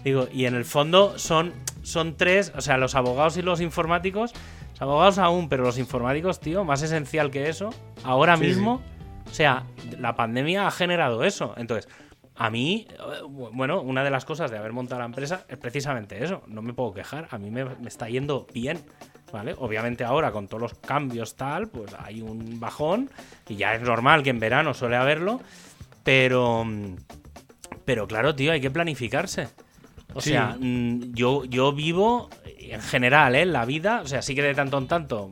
[0.04, 1.52] Digo, y en el fondo son,
[1.88, 4.32] son tres, o sea, los abogados y los informáticos
[4.72, 7.70] Los abogados aún, pero los informáticos, tío, más esencial que eso,
[8.04, 8.82] ahora Sí, mismo,
[9.28, 9.64] o sea,
[9.98, 11.54] la pandemia ha generado eso.
[11.56, 11.90] Entonces,
[12.36, 16.22] a mí, eh, bueno, una de las cosas de haber montado la empresa es precisamente
[16.22, 16.42] eso.
[16.46, 17.28] No me puedo quejar.
[17.30, 18.78] A mí me, me está yendo bien.
[19.30, 19.54] ¿Vale?
[19.58, 23.10] Obviamente ahora con todos los cambios tal, pues hay un bajón
[23.46, 25.42] y ya es normal que en verano suele haberlo,
[26.02, 26.64] pero
[27.84, 29.48] pero claro, tío, hay que planificarse.
[30.14, 30.30] O Sí.
[30.30, 33.46] sea, mm, yo, yo vivo en general, ¿eh?
[33.46, 35.30] La vida, o sea, sí que de tanto en tanto,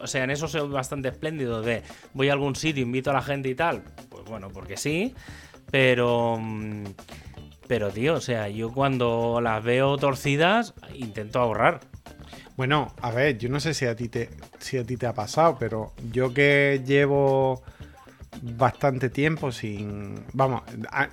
[0.00, 1.82] o sea, en eso soy bastante espléndido de
[2.14, 5.14] voy a algún sitio, invito a la gente y tal, pues bueno, porque sí,
[5.70, 6.38] pero...
[6.40, 6.84] mm,
[7.68, 11.80] Pero, tío, o sea, yo cuando las veo torcidas, intento ahorrar.
[12.56, 15.12] Bueno, a ver, yo no sé si a ti te, si a ti te ha
[15.12, 17.62] pasado, pero yo que llevo
[18.42, 20.24] bastante tiempo sin.
[20.32, 20.62] Vamos,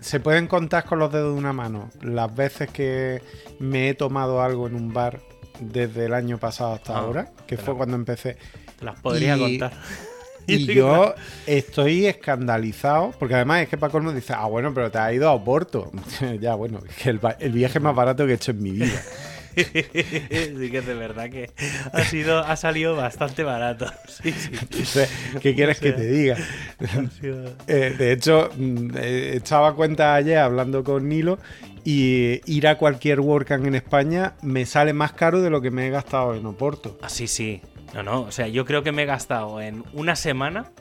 [0.02, 3.22] se pueden contar con los dedos de una mano las veces que
[3.60, 5.20] me he tomado algo en un bar
[5.60, 8.38] desde el año pasado hasta Ah, ahora, que fue cuando empecé.
[8.78, 9.74] Te las podría Y- contar.
[10.48, 11.16] Y yo
[11.48, 15.28] estoy escandalizado, porque además es que Paco nos dice, ah, bueno, pero te has ido
[15.28, 15.92] a Oporto.
[16.40, 19.02] ya, bueno, es que el, el viaje más barato que he hecho en mi vida.
[19.56, 21.50] sí que es de verdad que
[21.94, 23.86] ha sido ha salido bastante barato.
[24.08, 25.00] Sí, sí.
[25.42, 26.38] ¿Qué quieres que te diga?
[27.20, 31.40] Sido- Eh, de hecho, mm, eh, echaba cuenta ayer hablando con Nilo
[31.84, 35.88] y ir a cualquier WordCamp en España me sale más caro de lo que me
[35.88, 36.98] he gastado en Oporto.
[37.02, 37.62] Ah, sí, sí.
[37.94, 38.22] No, no.
[38.22, 40.72] O sea, yo creo que me he gastado en una semana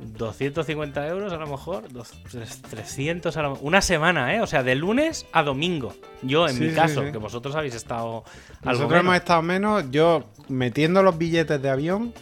[0.00, 4.40] 250 euros a lo mejor, dos- tres- 300 a lo Una semana, ¿eh?
[4.40, 5.94] O sea, de lunes a domingo.
[6.22, 7.12] Yo, en Sí, mi caso, sí.
[7.12, 8.24] que vosotros habéis estado algo
[8.64, 9.00] Nosotros menos.
[9.04, 12.12] hemos estado menos, yo metiendo los billetes de avión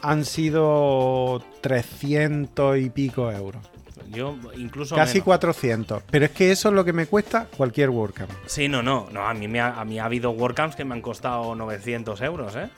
[0.00, 3.62] han sido 300 y pico euros.
[4.10, 5.24] Yo incluso Casi menos.
[5.24, 6.02] 400.
[6.10, 8.30] Pero es que eso es lo que me cuesta cualquier WordCamp.
[8.46, 9.08] Sí, no, no.
[9.10, 12.20] No, a mí, me ha, a mí ha habido WordCamps que me han costado 900
[12.20, 12.68] euros, ¿eh?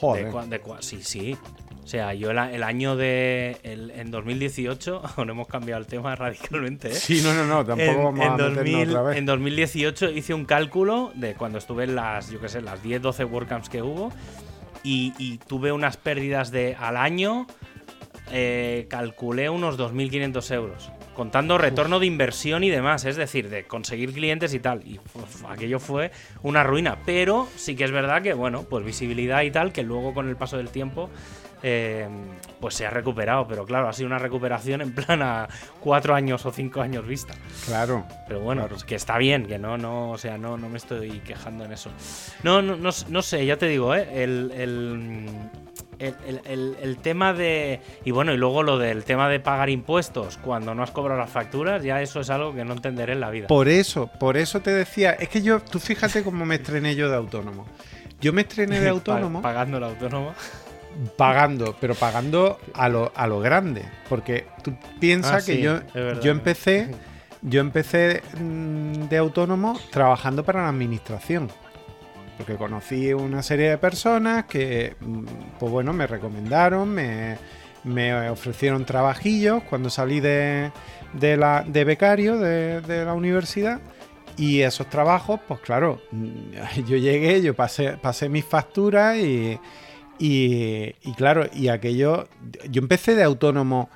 [0.00, 0.32] Joder.
[0.32, 1.36] De de sí, sí.
[1.84, 3.58] O sea, yo el, año de.
[3.62, 6.94] el- en 2018, aún hemos cambiado el tema radicalmente, ¿eh?
[6.94, 9.16] Sí, no, no, no, tampoco en, vamos en a meternos 2000 otra vez.
[9.18, 13.02] en 2018 hice un cálculo de cuando estuve en las, yo qué sé, las 10,
[13.02, 14.10] 12 WordCamps que hubo
[14.82, 17.46] y, y tuve unas pérdidas de al año,
[18.32, 20.90] eh, calculé unos 2.500 euros.
[21.14, 24.82] Contando retorno de inversión y demás, es decir, de conseguir clientes y tal.
[24.84, 24.98] Y
[25.48, 26.10] aquello fue
[26.42, 26.98] una ruina.
[27.06, 30.34] Pero sí que es verdad que, bueno, pues visibilidad y tal, que luego con el
[30.34, 31.10] paso del tiempo
[31.66, 32.06] eh,
[32.60, 33.48] pues se ha recuperado.
[33.48, 35.48] Pero claro, ha sido una recuperación en plan a
[35.80, 37.34] cuatro años o cinco años vista.
[37.66, 38.04] Claro.
[38.28, 38.74] Pero bueno, Claro.
[38.74, 41.72] pues que está bien, que no, no, o sea, no, no me estoy quejando en
[41.72, 41.90] eso.
[42.42, 44.06] No, no, no, no sé, ya te digo, ¿eh?
[44.22, 45.28] El, el,
[45.98, 47.80] el, el- el- el tema de.
[48.04, 51.30] Y bueno, y luego lo del tema de pagar impuestos cuando no has cobrado las
[51.30, 53.46] facturas, ya eso es algo que no entenderé en la vida.
[53.46, 57.08] Por eso, por eso te decía, es que yo, tú fíjate cómo me estrené yo
[57.08, 57.66] de autónomo.
[58.20, 60.34] Yo me estrené de autónomo pagando el autónomo.
[61.16, 63.84] Pagando, pero pagando a lo, a lo grande.
[64.08, 66.22] Porque tú piensas Ah, que yo, verdad.
[66.22, 66.90] yo empecé,
[67.42, 71.50] yo empecé mm, de autónomo trabajando para la administración.
[72.36, 75.24] Porque conocí una serie de personas que, mm,
[75.58, 77.36] pues bueno, me recomendaron, me,
[77.84, 80.72] me ofrecieron trabajillos cuando salí de,
[81.12, 83.80] de, la, de becario de, de la universidad.
[84.36, 89.58] Y esos trabajos, pues claro, mm, yo llegué, yo pasé, pasé mis facturas y,
[90.18, 92.28] y, claro, y aquello,
[92.70, 93.90] yo empecé de autónomo,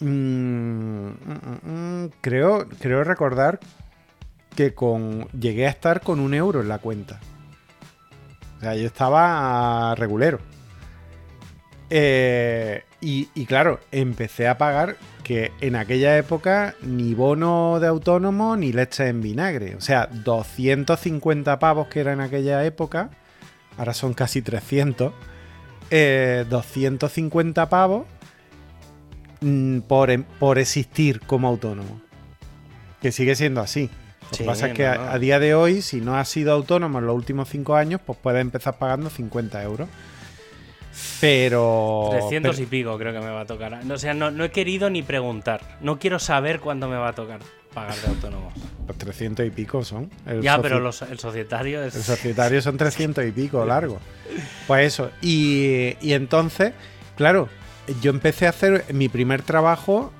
[0.00, 1.14] mm, mm,
[1.62, 3.60] mm, creo, creo recordar
[4.54, 7.20] que con llegué a estar con un euro en la cuenta.
[8.58, 10.38] O sea, yo estaba regulero.
[11.90, 18.56] Eh, y, y claro, empecé a pagar que en aquella época ni bono de autónomo
[18.56, 19.74] ni leche en vinagre.
[19.76, 23.10] O sea, 250 pavos que era en aquella época,
[23.78, 25.12] ahora son casi 300.
[25.90, 28.06] eh, 250 pavos
[29.40, 32.00] mm, por, em- por existir como autónomo.
[33.02, 33.90] Que sigue siendo así.
[34.22, 35.02] Lo que Sí, pasa es que no, a, no.
[35.10, 38.18] a día de hoy, si no has sido autónomo en los últimos 5 años, pues
[38.20, 39.88] puedes empezar pagando 50 euros.
[41.20, 42.08] Pero.
[42.10, 43.84] 300 pero- y pico creo que me va a tocar.
[43.84, 45.60] No, O sea, no, no he querido ni preguntar.
[45.80, 47.40] No quiero saber cuándo me va a tocar
[47.74, 48.52] pagar de autónomo.
[48.86, 50.10] Pues 300 y pico son.
[50.26, 51.94] El ya, pero los- el societario es...
[51.96, 53.98] El societario son 300 y pico largo.
[54.66, 55.10] Pues eso.
[55.20, 56.72] Y, y entonces,
[57.16, 57.48] claro,
[58.00, 60.12] yo empecé a hacer mi primer trabajo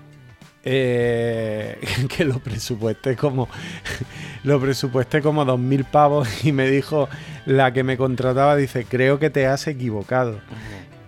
[0.67, 1.79] eh,
[2.17, 3.49] que lo presupuesté como
[4.45, 7.09] lo presupuesté como 2.000 pavos y me dijo
[7.47, 10.41] la que me contrataba, dice, creo que te has equivocado.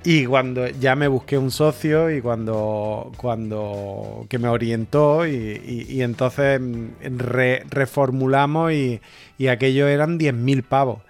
[0.08, 5.86] Y cuando ya me busqué un socio y cuando, cuando que me orientó y, y-
[5.96, 9.00] y entonces mm, re- reformulamos y,
[9.36, 11.00] y aquello eran 10.000 pavos.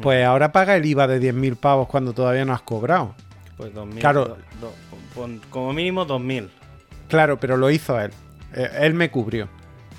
[0.00, 3.14] pues ahora paga el IVA de 10.000 pavos cuando todavía no has cobrado.
[3.58, 3.98] Pues 2.000.
[4.00, 4.36] Claro.
[4.60, 4.72] do-
[5.50, 6.48] como mínimo 2.000.
[7.08, 8.10] Claro, pero lo hizo él.
[8.54, 9.48] Eh, Él me cubrió,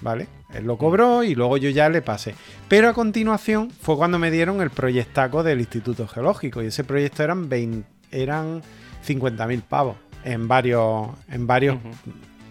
[0.02, 0.28] ¿vale?
[0.54, 2.34] Él lo cobró y luego yo ya le pasé.
[2.68, 7.24] Pero a continuación fue cuando me dieron el proyectaco del Instituto Geológico y ese proyecto
[7.24, 8.62] eran 20, eran
[9.06, 11.78] 50.000 pavos en varios, en varios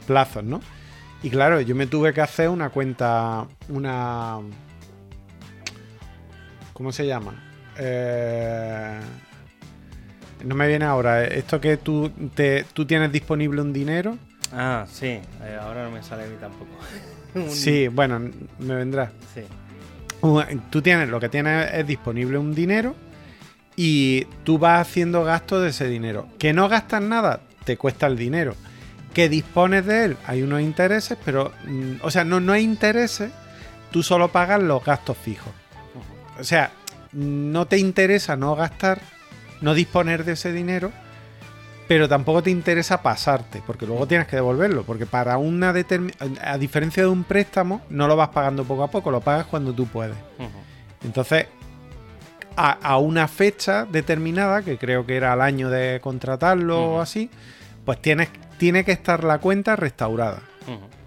[0.07, 0.61] plazos, ¿no?
[1.23, 4.39] Y claro, yo me tuve que hacer una cuenta, una...
[6.73, 7.35] ¿Cómo se llama?
[7.79, 9.01] Eh,
[10.45, 11.25] No me viene ahora.
[11.25, 14.19] Esto que tú, te, tú tienes disponible un dinero.
[14.53, 15.07] Ah, sí.
[15.07, 16.71] eh, ahora no me sale a mí tampoco.
[17.35, 18.21] Un- Sí, bueno,
[18.59, 19.11] me vendrá.
[19.35, 19.43] Sí.
[20.71, 22.95] Tú tienes, lo que tienes es disponible un dinero
[23.77, 26.29] y tú vas haciendo gasto de ese dinero.
[26.39, 28.55] Que no gastas nada, te cuesta el dinero.
[29.13, 33.31] Que dispones de él, hay unos intereses, pero, mm, o sea, no, no hay intereses,
[33.91, 35.53] tú solo pagas los gastos fijos.
[36.39, 36.73] O sea,
[37.13, 39.01] no te interesa no gastar,
[39.61, 40.91] no disponer de ese dinero,
[41.87, 46.59] pero tampoco te interesa pasarte, porque luego tienes que devolverlo, porque para una determinada, a
[46.59, 49.87] diferencia de un préstamo, no lo vas pagando poco a poco, lo pagas cuando tú
[49.87, 50.17] puedes.
[51.05, 51.47] Entonces,
[52.57, 57.31] a, a una fecha determinada, que creo que era al año de contratarlo o así,
[57.85, 60.43] pues tienes, tiene que estar la cuenta restaurada.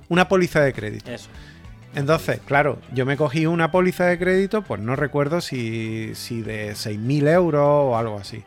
[0.09, 1.11] Una póliza de crédito.
[1.11, 1.29] Eso.
[1.95, 6.73] Entonces, claro, yo me cogí una póliza de crédito, pues no recuerdo si, si de
[6.73, 8.43] 6.000 euros o algo así.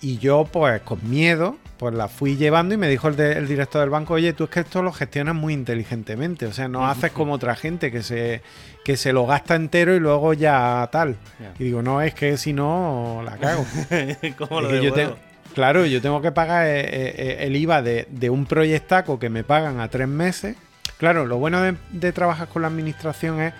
[0.00, 3.48] Y yo, pues con miedo, pues la fui llevando y me dijo el, de- el
[3.48, 6.86] director del banco, oye, tú es que esto lo gestionas muy inteligentemente, o sea, no
[6.86, 8.40] haces como otra gente que se,
[8.84, 11.16] que se lo gasta entero y luego ya tal.
[11.58, 13.64] Y digo, no, es que si no, la cago.
[14.38, 15.16] ¿Cómo lo yo tengo-
[15.54, 19.30] claro, yo tengo que pagar eh, eh, eh, el IVA de, de un proyectaco que
[19.30, 20.54] me pagan a tres meses.
[20.98, 23.52] Claro, lo bueno de, de trabajar con la administración es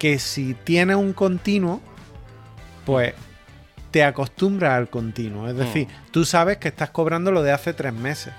[0.00, 1.80] que si tienes un continuo,
[2.86, 3.14] pues
[3.90, 5.48] te acostumbras al continuo.
[5.48, 8.32] Es decir, tú sabes que estás cobrando lo de hace tres meses.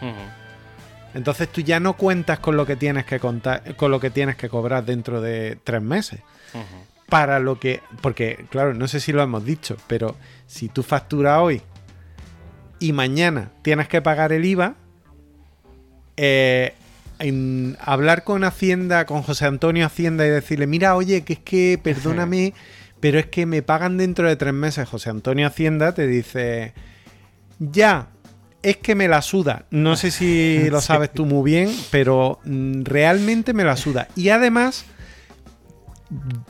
[1.14, 4.36] Entonces tú ya no cuentas con lo que tienes que contar, con lo que tienes
[4.36, 6.22] que cobrar dentro de tres meses
[7.12, 7.82] para lo que.
[8.02, 10.16] Porque, claro, no sé si lo hemos dicho, pero
[10.48, 11.62] si tú facturas hoy
[12.80, 14.76] y mañana tienes que pagar el IVA,
[16.16, 16.74] eh,
[17.20, 21.78] en hablar con Hacienda, con José Antonio Hacienda y decirle: Mira, oye, que es que
[21.84, 22.54] perdóname,
[23.02, 24.88] pero es que me pagan dentro de tres meses.
[24.88, 26.74] José Antonio Hacienda te dice:
[27.60, 28.08] Ya.
[28.64, 29.66] Es que me la suda.
[29.72, 34.08] No sé si lo sabes tú muy bien, pero mm, realmente me la suda.
[34.16, 34.86] Y además,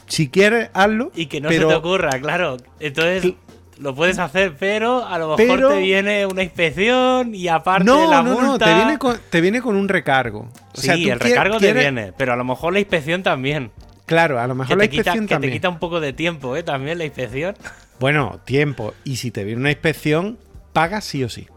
[0.08, 1.12] si quieres, hazlo.
[1.16, 2.58] Y que no pero- se te ocurra, claro.
[2.80, 3.34] Entonces
[3.80, 8.10] lo puedes hacer, pero a lo mejor Pero- te viene una inspección y aparte No,
[8.10, 10.42] la no, no, te viene, con, te viene con un recargo.
[10.42, 13.72] O Sí, sea, el recargo quieres- te viene, pero a lo mejor la inspección también.
[14.12, 15.54] Claro, a lo mejor la te, quita, inspección que te también.
[15.54, 16.64] quita un poco de tiempo, ¿eh?
[16.64, 17.56] También la inspección.
[18.02, 18.94] Bueno, tiempo.
[19.04, 20.40] Y si te viene una inspección,
[20.74, 21.48] pagas sí o sí.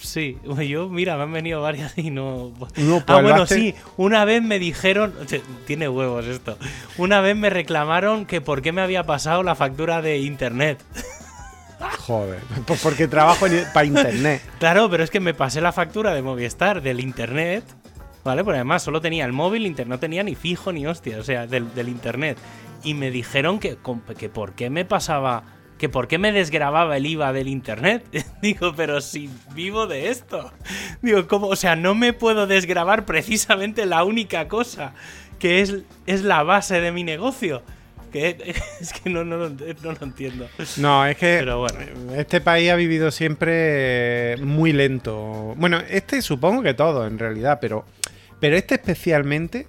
[0.00, 2.52] Sí, yo, mira, me han venido varias y no.
[2.76, 5.14] No, ah, pues lo bueno, hace- sí, una vez me dijeron.
[5.66, 6.58] Tiene huevos esto.
[6.98, 10.82] Una vez me reclamaron que por qué me había pasado la factura de internet.
[12.00, 14.42] Joder, pues porque trabajo para internet.
[14.58, 17.64] Claro, pero es que me pasé la factura de Movistar del internet.
[18.24, 18.42] ¿Vale?
[18.42, 21.74] Porque además solo tenía el móvil, no tenía ni fijo ni hostia, o sea, del,
[21.74, 22.38] del internet.
[22.82, 23.76] Y me dijeron que,
[24.18, 25.44] que por qué me pasaba.
[25.78, 28.04] Que por qué me desgrababa el IVA del internet.
[28.42, 30.52] Digo, pero si vivo de esto.
[31.02, 31.48] Digo, ¿cómo?
[31.48, 34.94] O sea, no me puedo desgrabar precisamente la única cosa
[35.38, 35.74] que es,
[36.06, 37.62] es la base de mi negocio.
[38.12, 40.46] Que es que no, no, no lo entiendo.
[40.76, 42.14] No, es que Pero bueno.
[42.14, 45.54] este país ha vivido siempre muy lento.
[45.56, 47.84] Bueno, este supongo que todo, en realidad, pero,
[48.40, 49.66] pero este especialmente,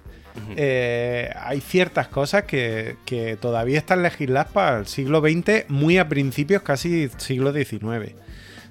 [0.56, 6.08] eh, hay ciertas cosas que, que todavía están legisladas para el siglo XX, muy a
[6.08, 8.14] principios, casi siglo XIX.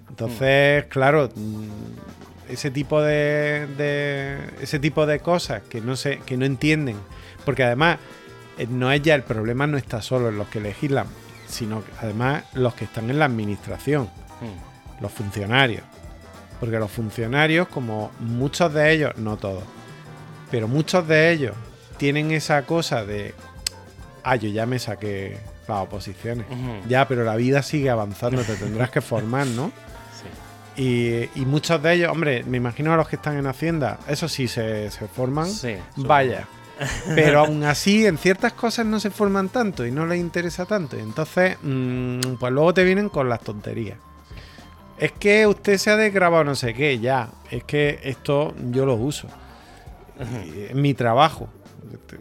[0.10, 1.68] Entonces, claro, mm,
[2.52, 6.98] ese tipo de, de- ese tipo de cosas que no se, que no entienden,
[7.44, 7.98] porque además
[8.58, 11.08] eh, no es ya el problema no está solo en los que legislan,
[11.48, 14.10] sino que además los que están en la administración,
[14.42, 15.02] Mm.
[15.02, 15.82] los funcionarios.
[16.60, 19.64] Porque los funcionarios, como muchos de ellos, no todos,
[20.52, 21.56] pero muchos de ellos
[21.98, 23.34] tienen esa cosa de,
[24.24, 25.38] ah, yo ya me saqué
[25.68, 26.46] las oposiciones.
[26.88, 29.72] Ya, pero la vida sigue avanzando, te tendrás que formar, ¿no?
[30.76, 30.82] Sí.
[30.82, 34.28] Y, y muchos de ellos, hombre, me imagino a los que están en Hacienda, eso
[34.28, 36.48] sí se, se forman, Sí, vaya.
[37.16, 40.98] Pero aún así, en ciertas cosas no se forman tanto y no les interesa tanto.
[40.98, 43.98] Y entonces, mm, pues luego te vienen con las tonterías.
[44.98, 47.30] Es que usted se ha desgrabado no sé qué, ya.
[47.52, 49.28] Es que esto yo lo uso.
[50.70, 51.50] Es mi trabajo.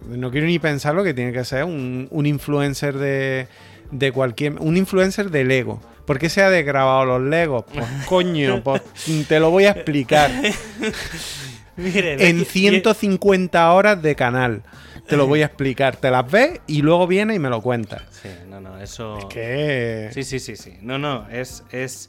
[0.08, 3.48] No quiero ni pensar lo que tiene que ser un, un influencer de,
[3.90, 4.60] de cualquier.
[4.60, 5.80] Un influencer de Lego.
[6.06, 7.64] ¿Por qué se ha desgrabado los Legos?
[7.72, 8.82] Pues coño, pues
[9.28, 10.30] te lo voy a explicar.
[11.76, 14.62] Miren, en aquí- 150 horas de canal.
[15.08, 15.96] Te lo voy a explicar.
[15.96, 18.02] Te las ves y luego vienes y me lo cuentas.
[18.22, 19.18] Sí, no, no, eso.
[19.28, 20.08] Que.
[20.14, 20.78] Sí, sí, sí, sí.
[20.80, 21.62] No, no, es.
[21.70, 22.08] Es.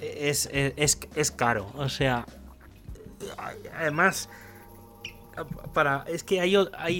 [0.00, 1.70] Es, es, es, es caro.
[1.76, 2.26] O sea.
[3.78, 4.28] Además.
[5.72, 6.04] Para.
[6.06, 6.56] Es que hay,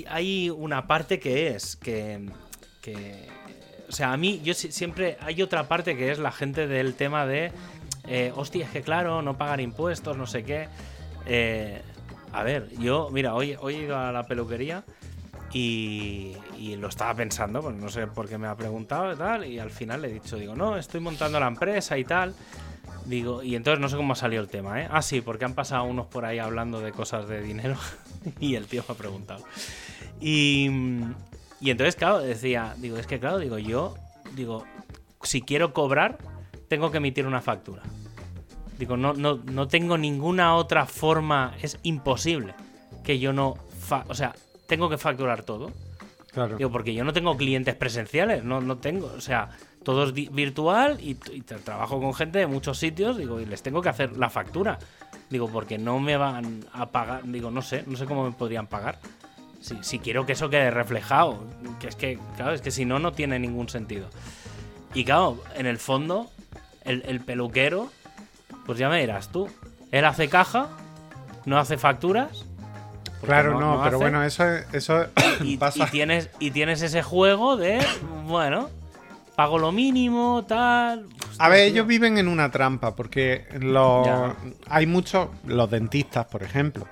[0.09, 1.76] hay, una parte que es.
[1.76, 2.28] Que.
[3.89, 5.16] o sea, a mí, yo si- siempre.
[5.20, 7.53] Hay otra parte que es la gente del tema de.
[8.09, 10.68] Eh, hostia, es que claro, no pagar impuestos, no sé qué.
[11.26, 11.83] Eh,
[12.33, 14.83] a ver, yo, mira, hoy, hoy he ido a la peluquería
[15.53, 19.45] y, y lo estaba pensando, pues no sé por qué me ha preguntado y tal,
[19.45, 22.35] y al final le he dicho, digo, no, estoy montando la empresa y tal.
[23.05, 24.89] Digo, y entonces no sé cómo salió el tema, ¿eh?
[24.91, 27.76] Ah, sí, porque han pasado unos por ahí hablando de cosas de dinero
[28.41, 29.45] y el tío me ha preguntado.
[30.20, 30.68] Y,
[31.61, 33.95] y entonces, claro, decía, digo, es que claro, digo, yo,
[34.35, 34.64] digo,
[35.23, 36.18] si quiero cobrar,
[36.68, 37.83] tengo que emitir una factura.
[38.79, 42.55] Digo, no, no, no tengo ninguna otra forma, es imposible
[43.05, 44.35] que yo no, fa- o sea,
[44.66, 45.70] tengo que facturar todo.
[46.33, 46.57] Claro.
[46.57, 49.51] Digo, porque yo no tengo clientes presenciales, no, no tengo, o sea,
[49.85, 53.62] todo es virtual y, y tra- trabajo con gente de muchos sitios, digo, y les
[53.62, 54.78] tengo que hacer la factura.
[55.30, 58.66] Digo, porque no me van a pagar, digo, no sé, no sé cómo me podrían
[58.66, 58.99] pagar.
[59.61, 61.39] Si, si quiero que eso quede reflejado,
[61.80, 64.09] que es que, claro, es que si no, no tiene ningún sentido.
[64.95, 66.30] Y claro, en el fondo,
[66.85, 67.89] el, el peluquero,
[68.66, 69.49] pues ya me dirás tú,
[69.91, 70.68] él hace caja,
[71.47, 72.45] no hace facturas.
[73.24, 75.07] Claro, no, pero hace, bueno, eso, es- eso
[75.45, 75.87] y, pasa.
[75.87, 77.78] y tienes, y tienes ese juego de,
[78.26, 78.68] bueno,
[79.43, 81.07] pago lo mínimo, tal.
[81.38, 84.36] A ver, ellos viven en una trampa porque los, Ya.
[84.68, 86.86] hay muchos, los dentistas, por ejemplo.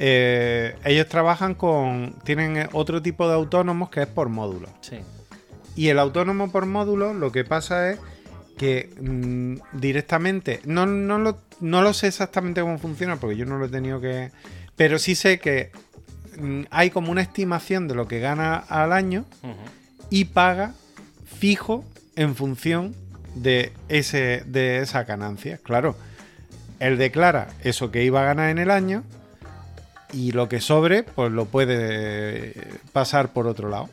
[0.00, 2.14] eh, ellos trabajan con.
[2.24, 4.68] Tienen otro tipo de autónomos que es por módulo.
[4.80, 4.98] Sí.
[5.76, 8.00] Y el autónomo por módulo lo que pasa es
[8.56, 10.60] que mm, directamente.
[10.64, 14.00] No, no, lo, no lo sé exactamente cómo funciona porque yo no lo he tenido
[14.00, 14.32] que.
[14.74, 15.70] Pero sí sé que
[16.40, 19.24] mm, hay como una estimación de lo que gana al año
[20.10, 20.74] y paga
[21.38, 21.84] fijo
[22.16, 22.94] en función
[23.34, 25.58] de, ese, de esa ganancia.
[25.62, 25.96] Claro,
[26.80, 29.04] él declara eso que iba a ganar en el año
[30.12, 32.54] y lo que sobre, pues lo puede
[32.92, 33.88] pasar por otro lado.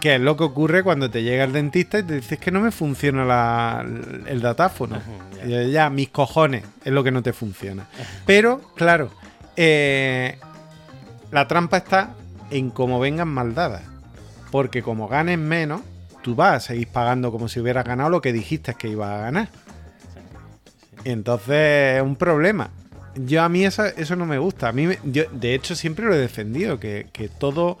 [0.00, 2.60] Que es lo que ocurre cuando te llega el dentista y te dices que no
[2.60, 3.84] me funciona la-
[4.26, 5.00] el datáfono.
[5.44, 7.86] Y ya, mis cojones, es lo que no te funciona.
[8.24, 9.10] Pero, claro,
[9.56, 10.38] eh,
[11.32, 12.10] la trampa está
[12.50, 13.82] en cómo vengan mal dadas.
[14.52, 15.80] Porque como ganes menos,
[16.22, 19.18] tú vas a seguir pagando como si hubieras ganado lo que dijiste que ibas a
[19.22, 19.48] ganar.
[21.04, 22.70] Entonces es un problema.
[23.14, 24.68] Yo a mí eso, eso no me gusta.
[24.68, 27.78] A mí, me- yo, de hecho, siempre lo he defendido, que, que todo,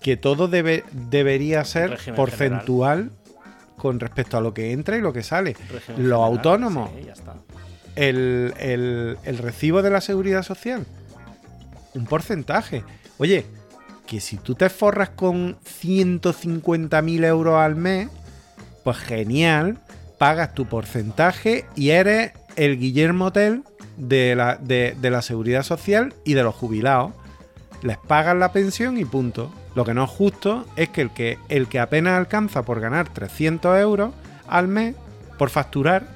[0.00, 3.10] que todo debe, debería ser porcentual
[3.76, 5.54] con respecto a lo que entra y lo que sale.
[5.54, 7.34] Régimen Los general, autónomos, sí, ya está.
[7.96, 10.86] el, el- el recibo de la seguridad social,
[11.94, 12.84] un porcentaje.
[13.18, 13.46] Oye,
[14.10, 18.08] que si tú te forras con 150.000 euros al mes,
[18.82, 19.78] pues genial,
[20.18, 23.62] pagas tu porcentaje y eres el Guillermo Tell
[23.96, 27.12] de la, de, de la seguridad social y de los jubilados.
[27.82, 29.54] Les pagas la pensión y punto.
[29.76, 33.08] Lo que no es justo es que el que, el que apenas alcanza por ganar
[33.14, 34.12] 300 euros
[34.48, 34.96] al mes,
[35.38, 36.08] por facturar,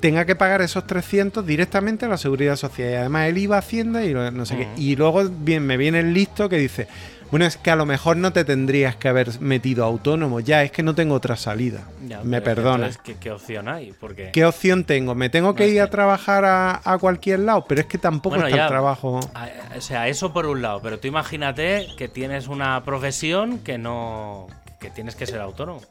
[0.00, 2.90] tenga que pagar esos 300 directamente a la seguridad social.
[2.90, 4.68] Y además él iba a Hacienda y no sé qué.
[4.78, 6.88] Y luego bien, me viene el listo que dice,
[7.30, 10.70] bueno, es que a lo mejor no te tendrías que haber metido autónomo, ya es
[10.72, 11.82] que no tengo otra salida.
[12.06, 13.92] Ya, me entonces, ¿qué, qué opción hay?
[14.00, 15.14] Porque ¿Qué opción tengo?
[15.14, 17.64] ¿Me tengo que No, ir a trabajar a, a cualquier lado?
[17.68, 18.62] Pero es que tampoco Bueno, está ya.
[18.64, 19.20] el trabajo.
[19.34, 23.76] A- O sea, eso por un lado, pero tú imagínate que tienes una profesión que
[23.78, 24.46] no.
[24.80, 25.82] que tienes que ser autónomo.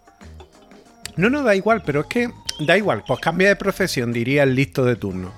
[1.16, 2.30] No, no, da igual, pero es que
[2.66, 5.34] da igual, pues cambia de profesión, diría el listo de turno.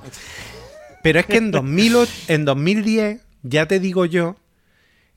[1.02, 4.36] Pero es que en, 2008, en 2010 ya te digo yo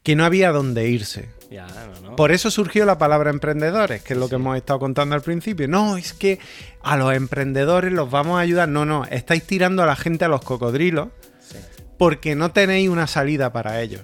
[0.03, 1.28] que no había dónde irse.
[1.50, 2.16] Ya, no, no.
[2.16, 5.68] Por eso surgió la palabra emprendedores, que es lo que hemos estado contando al principio.
[5.68, 6.38] No, es que
[6.82, 8.68] a los emprendedores los vamos a ayudar.
[8.68, 11.09] No, no, estáis tirando a la gente a los cocodrilos
[11.40, 11.59] Sí.
[11.98, 14.03] porque no tenéis una salida para ellos.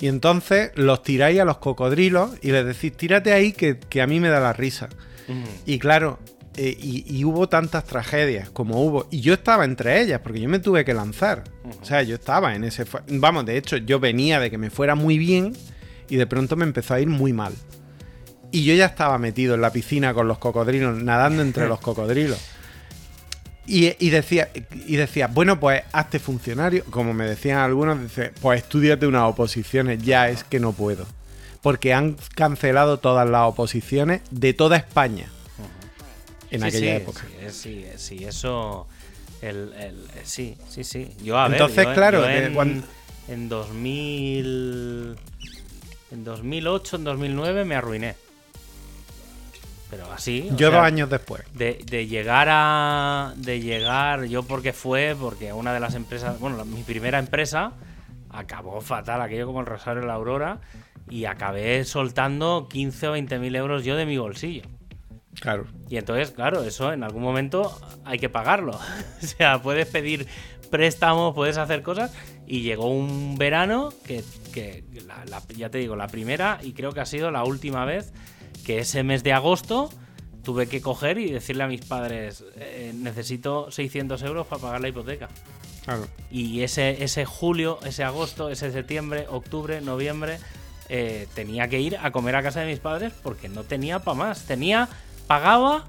[0.00, 4.06] Y entonces los tiráis a los cocodrilos y les decís, tírate ahí que, que a
[4.08, 4.88] mí me da la risa.
[5.28, 5.38] Ujú.
[5.64, 6.18] Y claro,
[6.56, 9.08] eh, y, y hubo tantas tragedias como hubo.
[9.10, 11.44] Y yo estaba entre ellas, porque yo me tuve que lanzar.
[11.80, 12.84] O sea, yo estaba en ese...
[13.08, 15.52] Vamos, de hecho, yo venía de que me fuera muy bien
[16.08, 17.52] y de pronto me empezó a ir muy mal.
[18.52, 22.38] Y yo ya estaba metido en la piscina con los cocodrilos, nadando entre los cocodrilos.
[23.66, 24.50] Y, y decía,
[24.86, 26.84] y decía, bueno, pues hazte funcionario.
[26.90, 31.06] Como me decían algunos, dice, pues estudiate unas oposiciones, ya es que no puedo.
[31.62, 35.33] porque han cancelado todas las oposiciones de toda España
[36.54, 37.20] en Sí, aquella sí, época.
[37.20, 37.86] Sí, es- sí,
[38.18, 38.86] sí, eso.
[39.42, 41.10] El, el- sí, sí, sí.
[41.22, 42.86] Yo, a ver, Entonces, yo en- claro, de en, cuando-
[43.28, 45.16] en 2000.
[46.12, 48.14] En 2008, en 2009 me arruiné.
[49.90, 50.48] Pero así.
[50.52, 51.42] Yo sea, dos años después.
[51.52, 53.34] De, de llegar a.
[53.36, 54.24] De llegar.
[54.24, 56.38] Yo porque fue, porque una de las empresas.
[56.40, 57.72] Bueno, la- mi primera empresa
[58.30, 60.60] acabó fatal, aquello como el Rosario de la Aurora.
[61.10, 64.62] Y acabé soltando 15 o 20 mil euros yo de mi bolsillo.
[65.40, 65.66] Claro.
[65.88, 68.72] Y entonces, claro, eso en algún momento hay que pagarlo.
[69.22, 70.26] o sea, puedes pedir
[70.70, 72.12] préstamos, puedes hacer cosas.
[72.46, 74.22] Y llegó un verano que,
[74.52, 77.84] que la- la- ya te digo, la primera y creo que ha sido la última
[77.84, 78.12] vez
[78.64, 79.90] que ese mes de agosto
[80.42, 84.88] tuve que coger y decirle a mis padres, "Eh, necesito 600 euros para pagar la
[84.88, 85.28] hipoteca.
[85.84, 86.06] Claro.
[86.30, 90.38] Y ese, ese julio, ese agosto, ese septiembre, octubre, noviembre,
[90.90, 94.16] eh, tenía que ir a comer a casa de mis padres porque no tenía para
[94.18, 94.44] más.
[94.44, 94.88] Tenía,
[95.26, 95.84] pagaba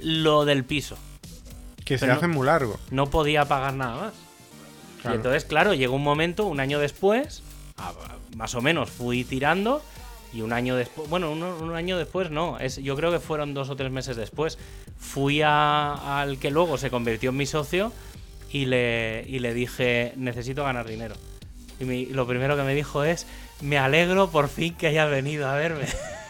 [0.00, 0.96] lo del piso.
[1.84, 2.78] Que se Pero hace no- muy largo.
[2.90, 4.14] No podía pagar nada más.
[5.02, 5.14] Claro.
[5.14, 7.42] Y entonces, claro, llegó un momento, un año después,
[8.36, 9.82] más o menos fui tirando.
[10.32, 13.54] Y un año después, bueno, un, un año después no, es, yo creo que fueron
[13.54, 14.58] dos o tres meses después.
[14.98, 17.92] Fui a- al que luego se convirtió en mi socio
[18.50, 21.14] y le, y le dije, necesito ganar dinero.
[21.78, 23.26] Y mi- lo primero que me dijo es,
[23.60, 25.86] me alegro por fin que hayas venido a verme.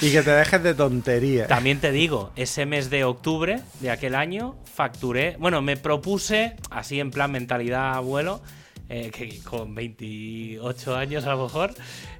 [0.00, 1.48] Y que te dejes de tonterías.
[1.48, 7.00] También te digo, ese mes de octubre de aquel año facturé, bueno, me propuse, así
[7.00, 8.42] en plan mentalidad abuelo,
[8.88, 11.74] eh, que con 28 años a lo mejor,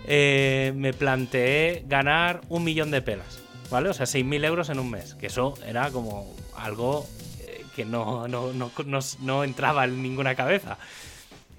[0.06, 3.40] eh, me planteé ganar un millón de pelas,
[3.70, 3.88] ¿vale?
[3.88, 7.06] O sea, 6.000 euros en un mes, que eso era como algo
[7.40, 10.78] eh, que no, no, no, no- no entraba en ninguna cabeza.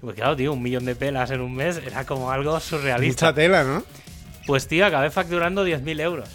[0.00, 3.26] Pues claro, tío, un millón de pelas en un mes era como algo surrealista.
[3.26, 3.84] Mucha tela, ¿no?
[4.46, 6.28] Pues tío, acabé facturando 10.000 euros.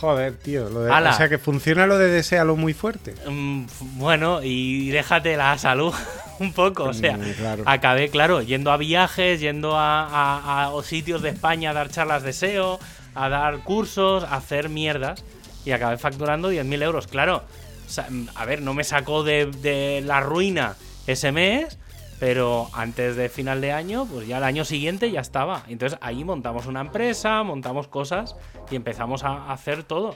[0.00, 0.68] Joder, tío.
[0.68, 3.14] Lo de- o sea, que funciona lo de desealo muy fuerte.
[3.28, 3.66] Mm,
[3.98, 5.94] bueno, y déjate la salud
[6.40, 6.84] un poco.
[6.84, 7.62] O sea, Mm, claro.
[7.66, 12.22] acabé, claro, yendo a viajes, yendo a, a- a sitios de España a dar charlas
[12.24, 12.80] de SEO,
[13.14, 15.22] a dar cursos, a hacer mierdas.
[15.64, 17.06] Y acabé facturando 10.000 euros.
[17.06, 17.44] Claro,
[17.86, 20.74] o sea, mm, a ver, no me sacó de, de la ruina
[21.06, 21.78] ese mes,
[22.22, 25.64] pero antes de final de año, pues ya el año siguiente ya estaba.
[25.66, 28.36] Entonces ahí montamos una empresa, montamos cosas
[28.70, 30.14] y empezamos a hacer todo.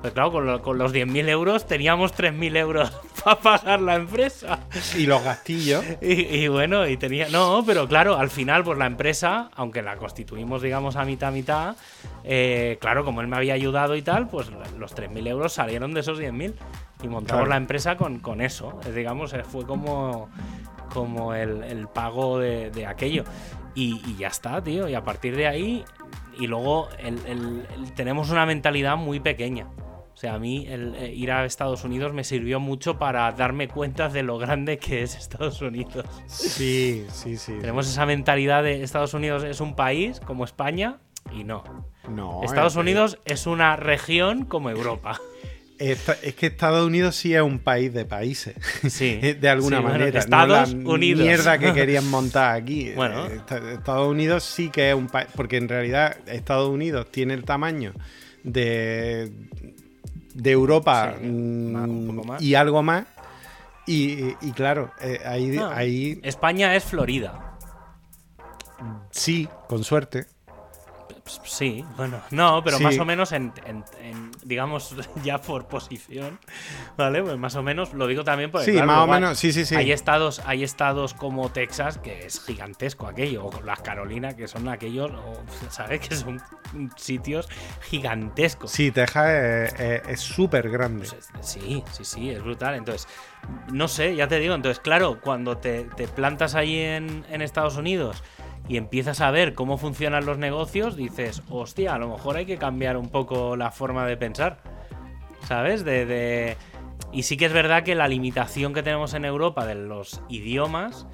[0.00, 2.90] Pues claro, con, lo- con los 10.000 euros teníamos 3.000 euros
[3.24, 4.60] para pagar la empresa.
[4.96, 5.84] Y los gastillos.
[6.00, 7.28] Y, y bueno, y tenía.
[7.30, 11.74] No, pero claro, al final, pues la empresa, aunque la constituimos, digamos, a mitad, mitad,
[12.22, 16.00] eh, claro, como él me había ayudado y tal, pues los 3.000 euros salieron de
[16.00, 16.54] esos 10.000.
[17.02, 17.46] Y montamos Claro.
[17.50, 18.78] la empresa con, con eso.
[18.86, 20.28] Eh, Digamos, eh, fue como,
[20.92, 23.24] como el, el pago de, de aquello.
[23.74, 24.88] Y, y ya está, tío.
[24.88, 25.84] Y a partir de ahí.
[26.38, 29.66] Y luego el- el- el- tenemos una mentalidad muy pequeña.
[30.12, 33.68] O sea, a mí el eh, ir a Estados Unidos me sirvió mucho para darme
[33.68, 36.04] cuenta de lo grande que es Estados Unidos.
[36.26, 37.54] Sí, sí, sí.
[37.60, 40.98] Tenemos esa mentalidad de Estados Unidos es un país como España
[41.32, 41.64] y no.
[42.08, 42.42] No.
[42.42, 45.18] Estados es- Unidos es una región como Europa.
[45.80, 48.54] Esta- es que Estados Unidos sí es un país de países.
[48.88, 49.16] Sí.
[49.40, 50.18] de alguna Sí, bueno, manera.
[50.20, 51.22] Estados no la Unidos.
[51.24, 52.92] mierda que querían montar aquí.
[52.94, 53.26] Bueno.
[53.26, 55.28] Eh, Esta- Estados Unidos sí que es un país.
[55.34, 57.92] Porque en realidad Estados Unidos tiene el tamaño
[58.44, 59.32] de,
[60.34, 62.42] de Europa Sí, más, un mm, más.
[62.42, 63.06] y algo más.
[63.86, 65.68] Y, y claro, eh, ahí, No.
[65.70, 67.56] ahí España es Florida.
[69.10, 70.26] sí, con suerte.
[71.44, 72.82] Sí, bueno, no, pero Sí.
[72.84, 76.38] más o menos en, en- en, digamos, ya por posición,
[76.96, 77.22] ¿vale?
[77.22, 79.64] Pues más o menos, lo digo también porque, Sí, claro, más o menos, sí, sí,
[79.64, 79.74] sí.
[79.76, 84.68] Hay estados, hay estados como Texas, que es gigantesco aquello, o las Carolinas, que son
[84.68, 86.00] aquellos, o, ¿sabes?
[86.00, 86.40] Que son
[86.96, 87.48] sitios
[87.82, 88.70] gigantescos.
[88.70, 89.28] Sí, Texas
[89.78, 91.06] es- súper grande.
[91.08, 92.74] Pues es- sí, sí, sí, es brutal.
[92.74, 93.08] Entonces,
[93.72, 94.54] no sé, ya te digo.
[94.54, 98.22] Entonces, claro, cuando te, te plantas ahí en, en Estados Unidos
[98.70, 102.56] y empiezas a ver cómo funcionan los negocios, dices, hostia, a lo mejor hay que
[102.56, 104.62] cambiar un poco la forma de pensar.
[105.48, 105.84] ¿Sabes?
[105.84, 106.56] De,
[107.12, 111.08] Y sí que es verdad que la limitación que tenemos en Europa de los idiomas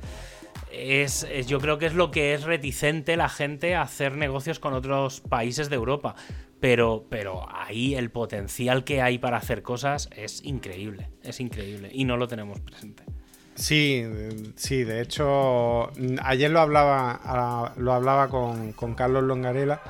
[0.71, 4.59] es, es- yo creo que es lo que es reticente la gente a hacer negocios
[4.59, 6.15] con otros países de Europa.
[6.61, 11.09] Pero, pero ahí el potencial que hay para hacer cosas es increíble.
[11.23, 11.89] Es increíble.
[11.93, 13.05] Y no lo tenemos presente.
[13.57, 14.05] Sí,
[14.57, 15.91] sí, de hecho,
[16.23, 19.81] ayer lo hablaba, lo hablaba con, con Carlos Longarela.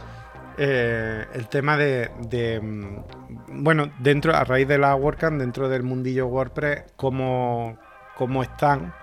[0.58, 5.82] eh, el tema de, de, mm, bueno, dentro, a raíz de la WordCamp, dentro del
[5.82, 7.76] mundillo WordPress, cómo,
[8.16, 8.94] cómo están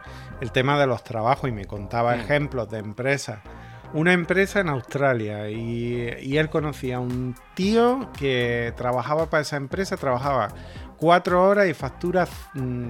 [0.41, 1.47] el tema de los trabajos.
[1.49, 2.19] Y me contaba Mm.
[2.21, 3.39] ejemplos de empresas
[3.93, 9.55] una empresa en Australia y, y él conocía a un tío que trabajaba para esa
[9.57, 10.47] empresa, trabajaba
[10.97, 12.89] cuatro horas y factura, mm,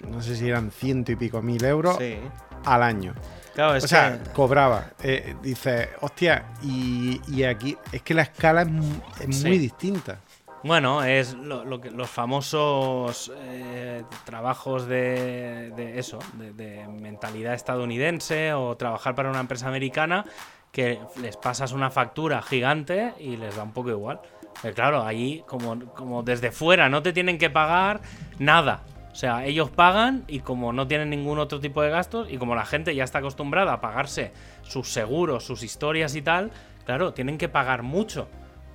[0.00, 2.16] no sé si eran ciento y pico mil euros Sí.
[2.64, 3.14] al año.
[3.54, 4.90] Claro, O sea, que- cobraba.
[5.02, 9.48] Eh, dice, hostia, y, y aquí es que la escala es, mu- es Sí.
[9.48, 10.18] muy distinta.
[10.64, 17.54] Bueno, es lo, lo que, los famosos eh, trabajos de, de eso, de, de mentalidad
[17.54, 20.24] estadounidense o trabajar para una empresa americana
[20.72, 24.20] que les pasas una factura gigante y les da un poco igual.
[24.60, 28.00] Pero claro, ahí como, como desde fuera no te tienen que pagar
[28.38, 28.82] nada.
[29.18, 32.54] O sea, ellos pagan y como no tienen ningún otro tipo de gastos y como
[32.54, 34.30] la gente ya está acostumbrada a pagarse
[34.62, 36.52] sus seguros, sus historias y tal,
[36.86, 38.28] claro, tienen que pagar mucho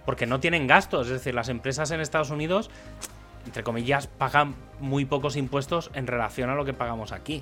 [0.05, 1.07] porque no tienen gastos.
[1.07, 2.69] Es decir, las empresas en Estados Unidos,
[3.45, 7.41] entre comillas, pagan muy pocos impuestos en relación a lo que pagamos aquí.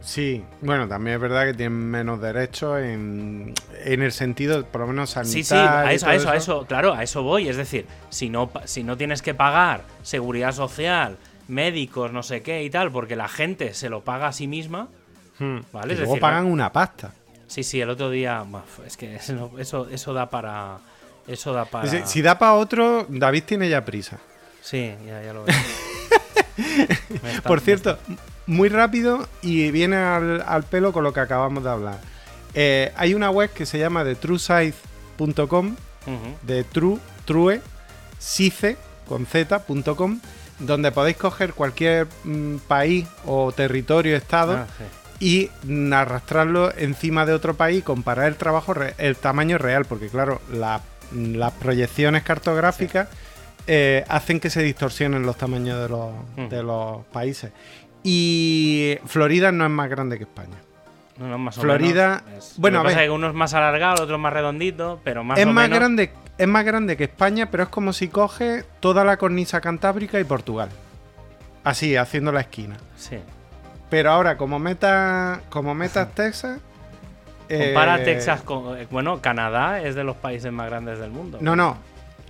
[0.00, 3.54] Sí, bueno, también es verdad que tienen menos derechos en,
[3.84, 5.44] en el sentido, por lo menos sanitario.
[5.44, 7.48] Sí, sí, a eso, a eso, a eso, claro, a eso voy.
[7.48, 11.16] Es decir, si no, si no tienes que pagar seguridad social,
[11.48, 14.88] médicos, no sé qué y tal, porque la gente se lo paga a sí misma,
[15.38, 15.58] Hmm.
[15.72, 17.12] Vale, Y es luego decir, pagan una pasta.
[17.48, 18.44] sí, sí, el otro día,
[18.86, 20.78] es que eso, eso, eso da para...
[21.26, 21.88] Eso da para...
[21.88, 24.18] Si, si da para otro, David tiene ya prisa.
[24.62, 25.54] Sí, ya, ya lo veo.
[27.24, 27.98] Está- Por cierto,
[28.46, 31.98] muy rápido y viene al, al pelo con lo que acabamos de hablar.
[32.54, 36.36] Eh, hay una web que se llama thetruesize.com, está- Ujú.
[36.42, 37.60] de true, true,
[38.18, 38.76] sice,
[39.08, 40.20] con z.com,
[40.58, 44.84] donde podéis coger cualquier mm, país o territorio, estado, Ah, sí.
[45.20, 49.84] y mm, arrastrarlo encima de otro país y comparar el trabajo, re- el tamaño real,
[49.84, 50.80] porque claro, la-
[51.12, 53.08] mm, las proyecciones cartográficas
[53.66, 56.48] eh, hacen que se distorsionen los tamaños de los, Ujú.
[56.50, 57.50] de los países.
[58.02, 60.58] Y Florida no es más grande que España.
[61.20, 63.04] O Florida- menos bueno, lo que a pasa ver.
[63.04, 65.78] es que uno es más alargado, otro más redondito, pero más es o más menos.
[65.78, 70.18] grande, es más grande que España, pero es como si coge toda la cornisa cantábrica
[70.18, 70.68] y Portugal.
[71.62, 72.76] Así, haciendo la esquina.
[72.96, 73.18] Sí.
[73.90, 76.58] Pero ahora, como meta, como metas Texas.
[77.48, 78.76] Compara eh, Texas con.
[78.78, 81.38] eh, Bueno, Canadá es de los países más grandes del mundo.
[81.40, 81.76] No, no.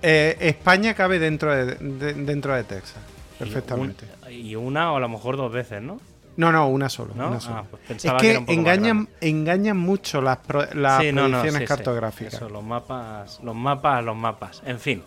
[0.01, 2.97] Eh, España cabe dentro de, de- dentro de Texas.
[3.35, 4.05] Y Perfectamente.
[4.27, 5.99] un- Y una o a lo mejor dos veces, ¿no?
[6.37, 7.13] No, no, una solo.
[7.15, 7.29] ¿No?
[7.29, 7.59] una sola.
[7.59, 11.01] Ah, pues es que que era un poco más engañan, engañan mucho las, pro- las
[11.01, 11.65] Sí, no, no, proyecciones sí, sí.
[11.65, 12.33] cartográficas.
[12.33, 14.61] Eso, los mapas, los mapas, los mapas.
[14.65, 15.03] En fin.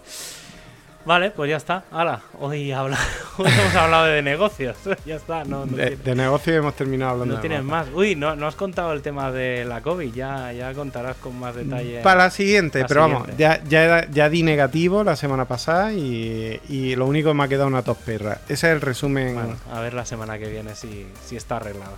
[1.08, 1.84] Vale, pues ya está.
[1.90, 2.98] Hala, hoy, habla...
[3.38, 4.76] hoy hemos hablado de negocios.
[5.06, 7.86] ya está, no, no de, tiene- de negocio hemos terminado hablando no tienes más.
[7.94, 10.12] Uy, no, no has contado el tema de la COVID.
[10.12, 12.02] Ya, ya contarás con más detalle.
[12.02, 16.60] Para la siguiente, La pero vamos, ya, ya, ya di negativo la semana pasada y,
[16.68, 18.42] y lo único que me ha quedado una tos perra.
[18.46, 19.32] Ese es el resumen.
[19.34, 21.92] Bueno, a ver la semana que viene si, si está arreglada.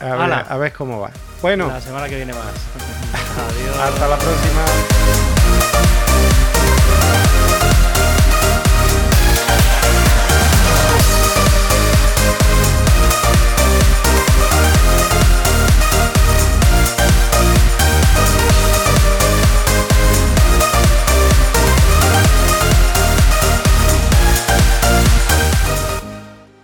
[0.00, 1.12] a, ver, a ver cómo va.
[1.40, 2.42] Bueno, La semana que viene más.
[3.54, 3.76] Adiós.
[3.78, 4.64] hasta la próxima.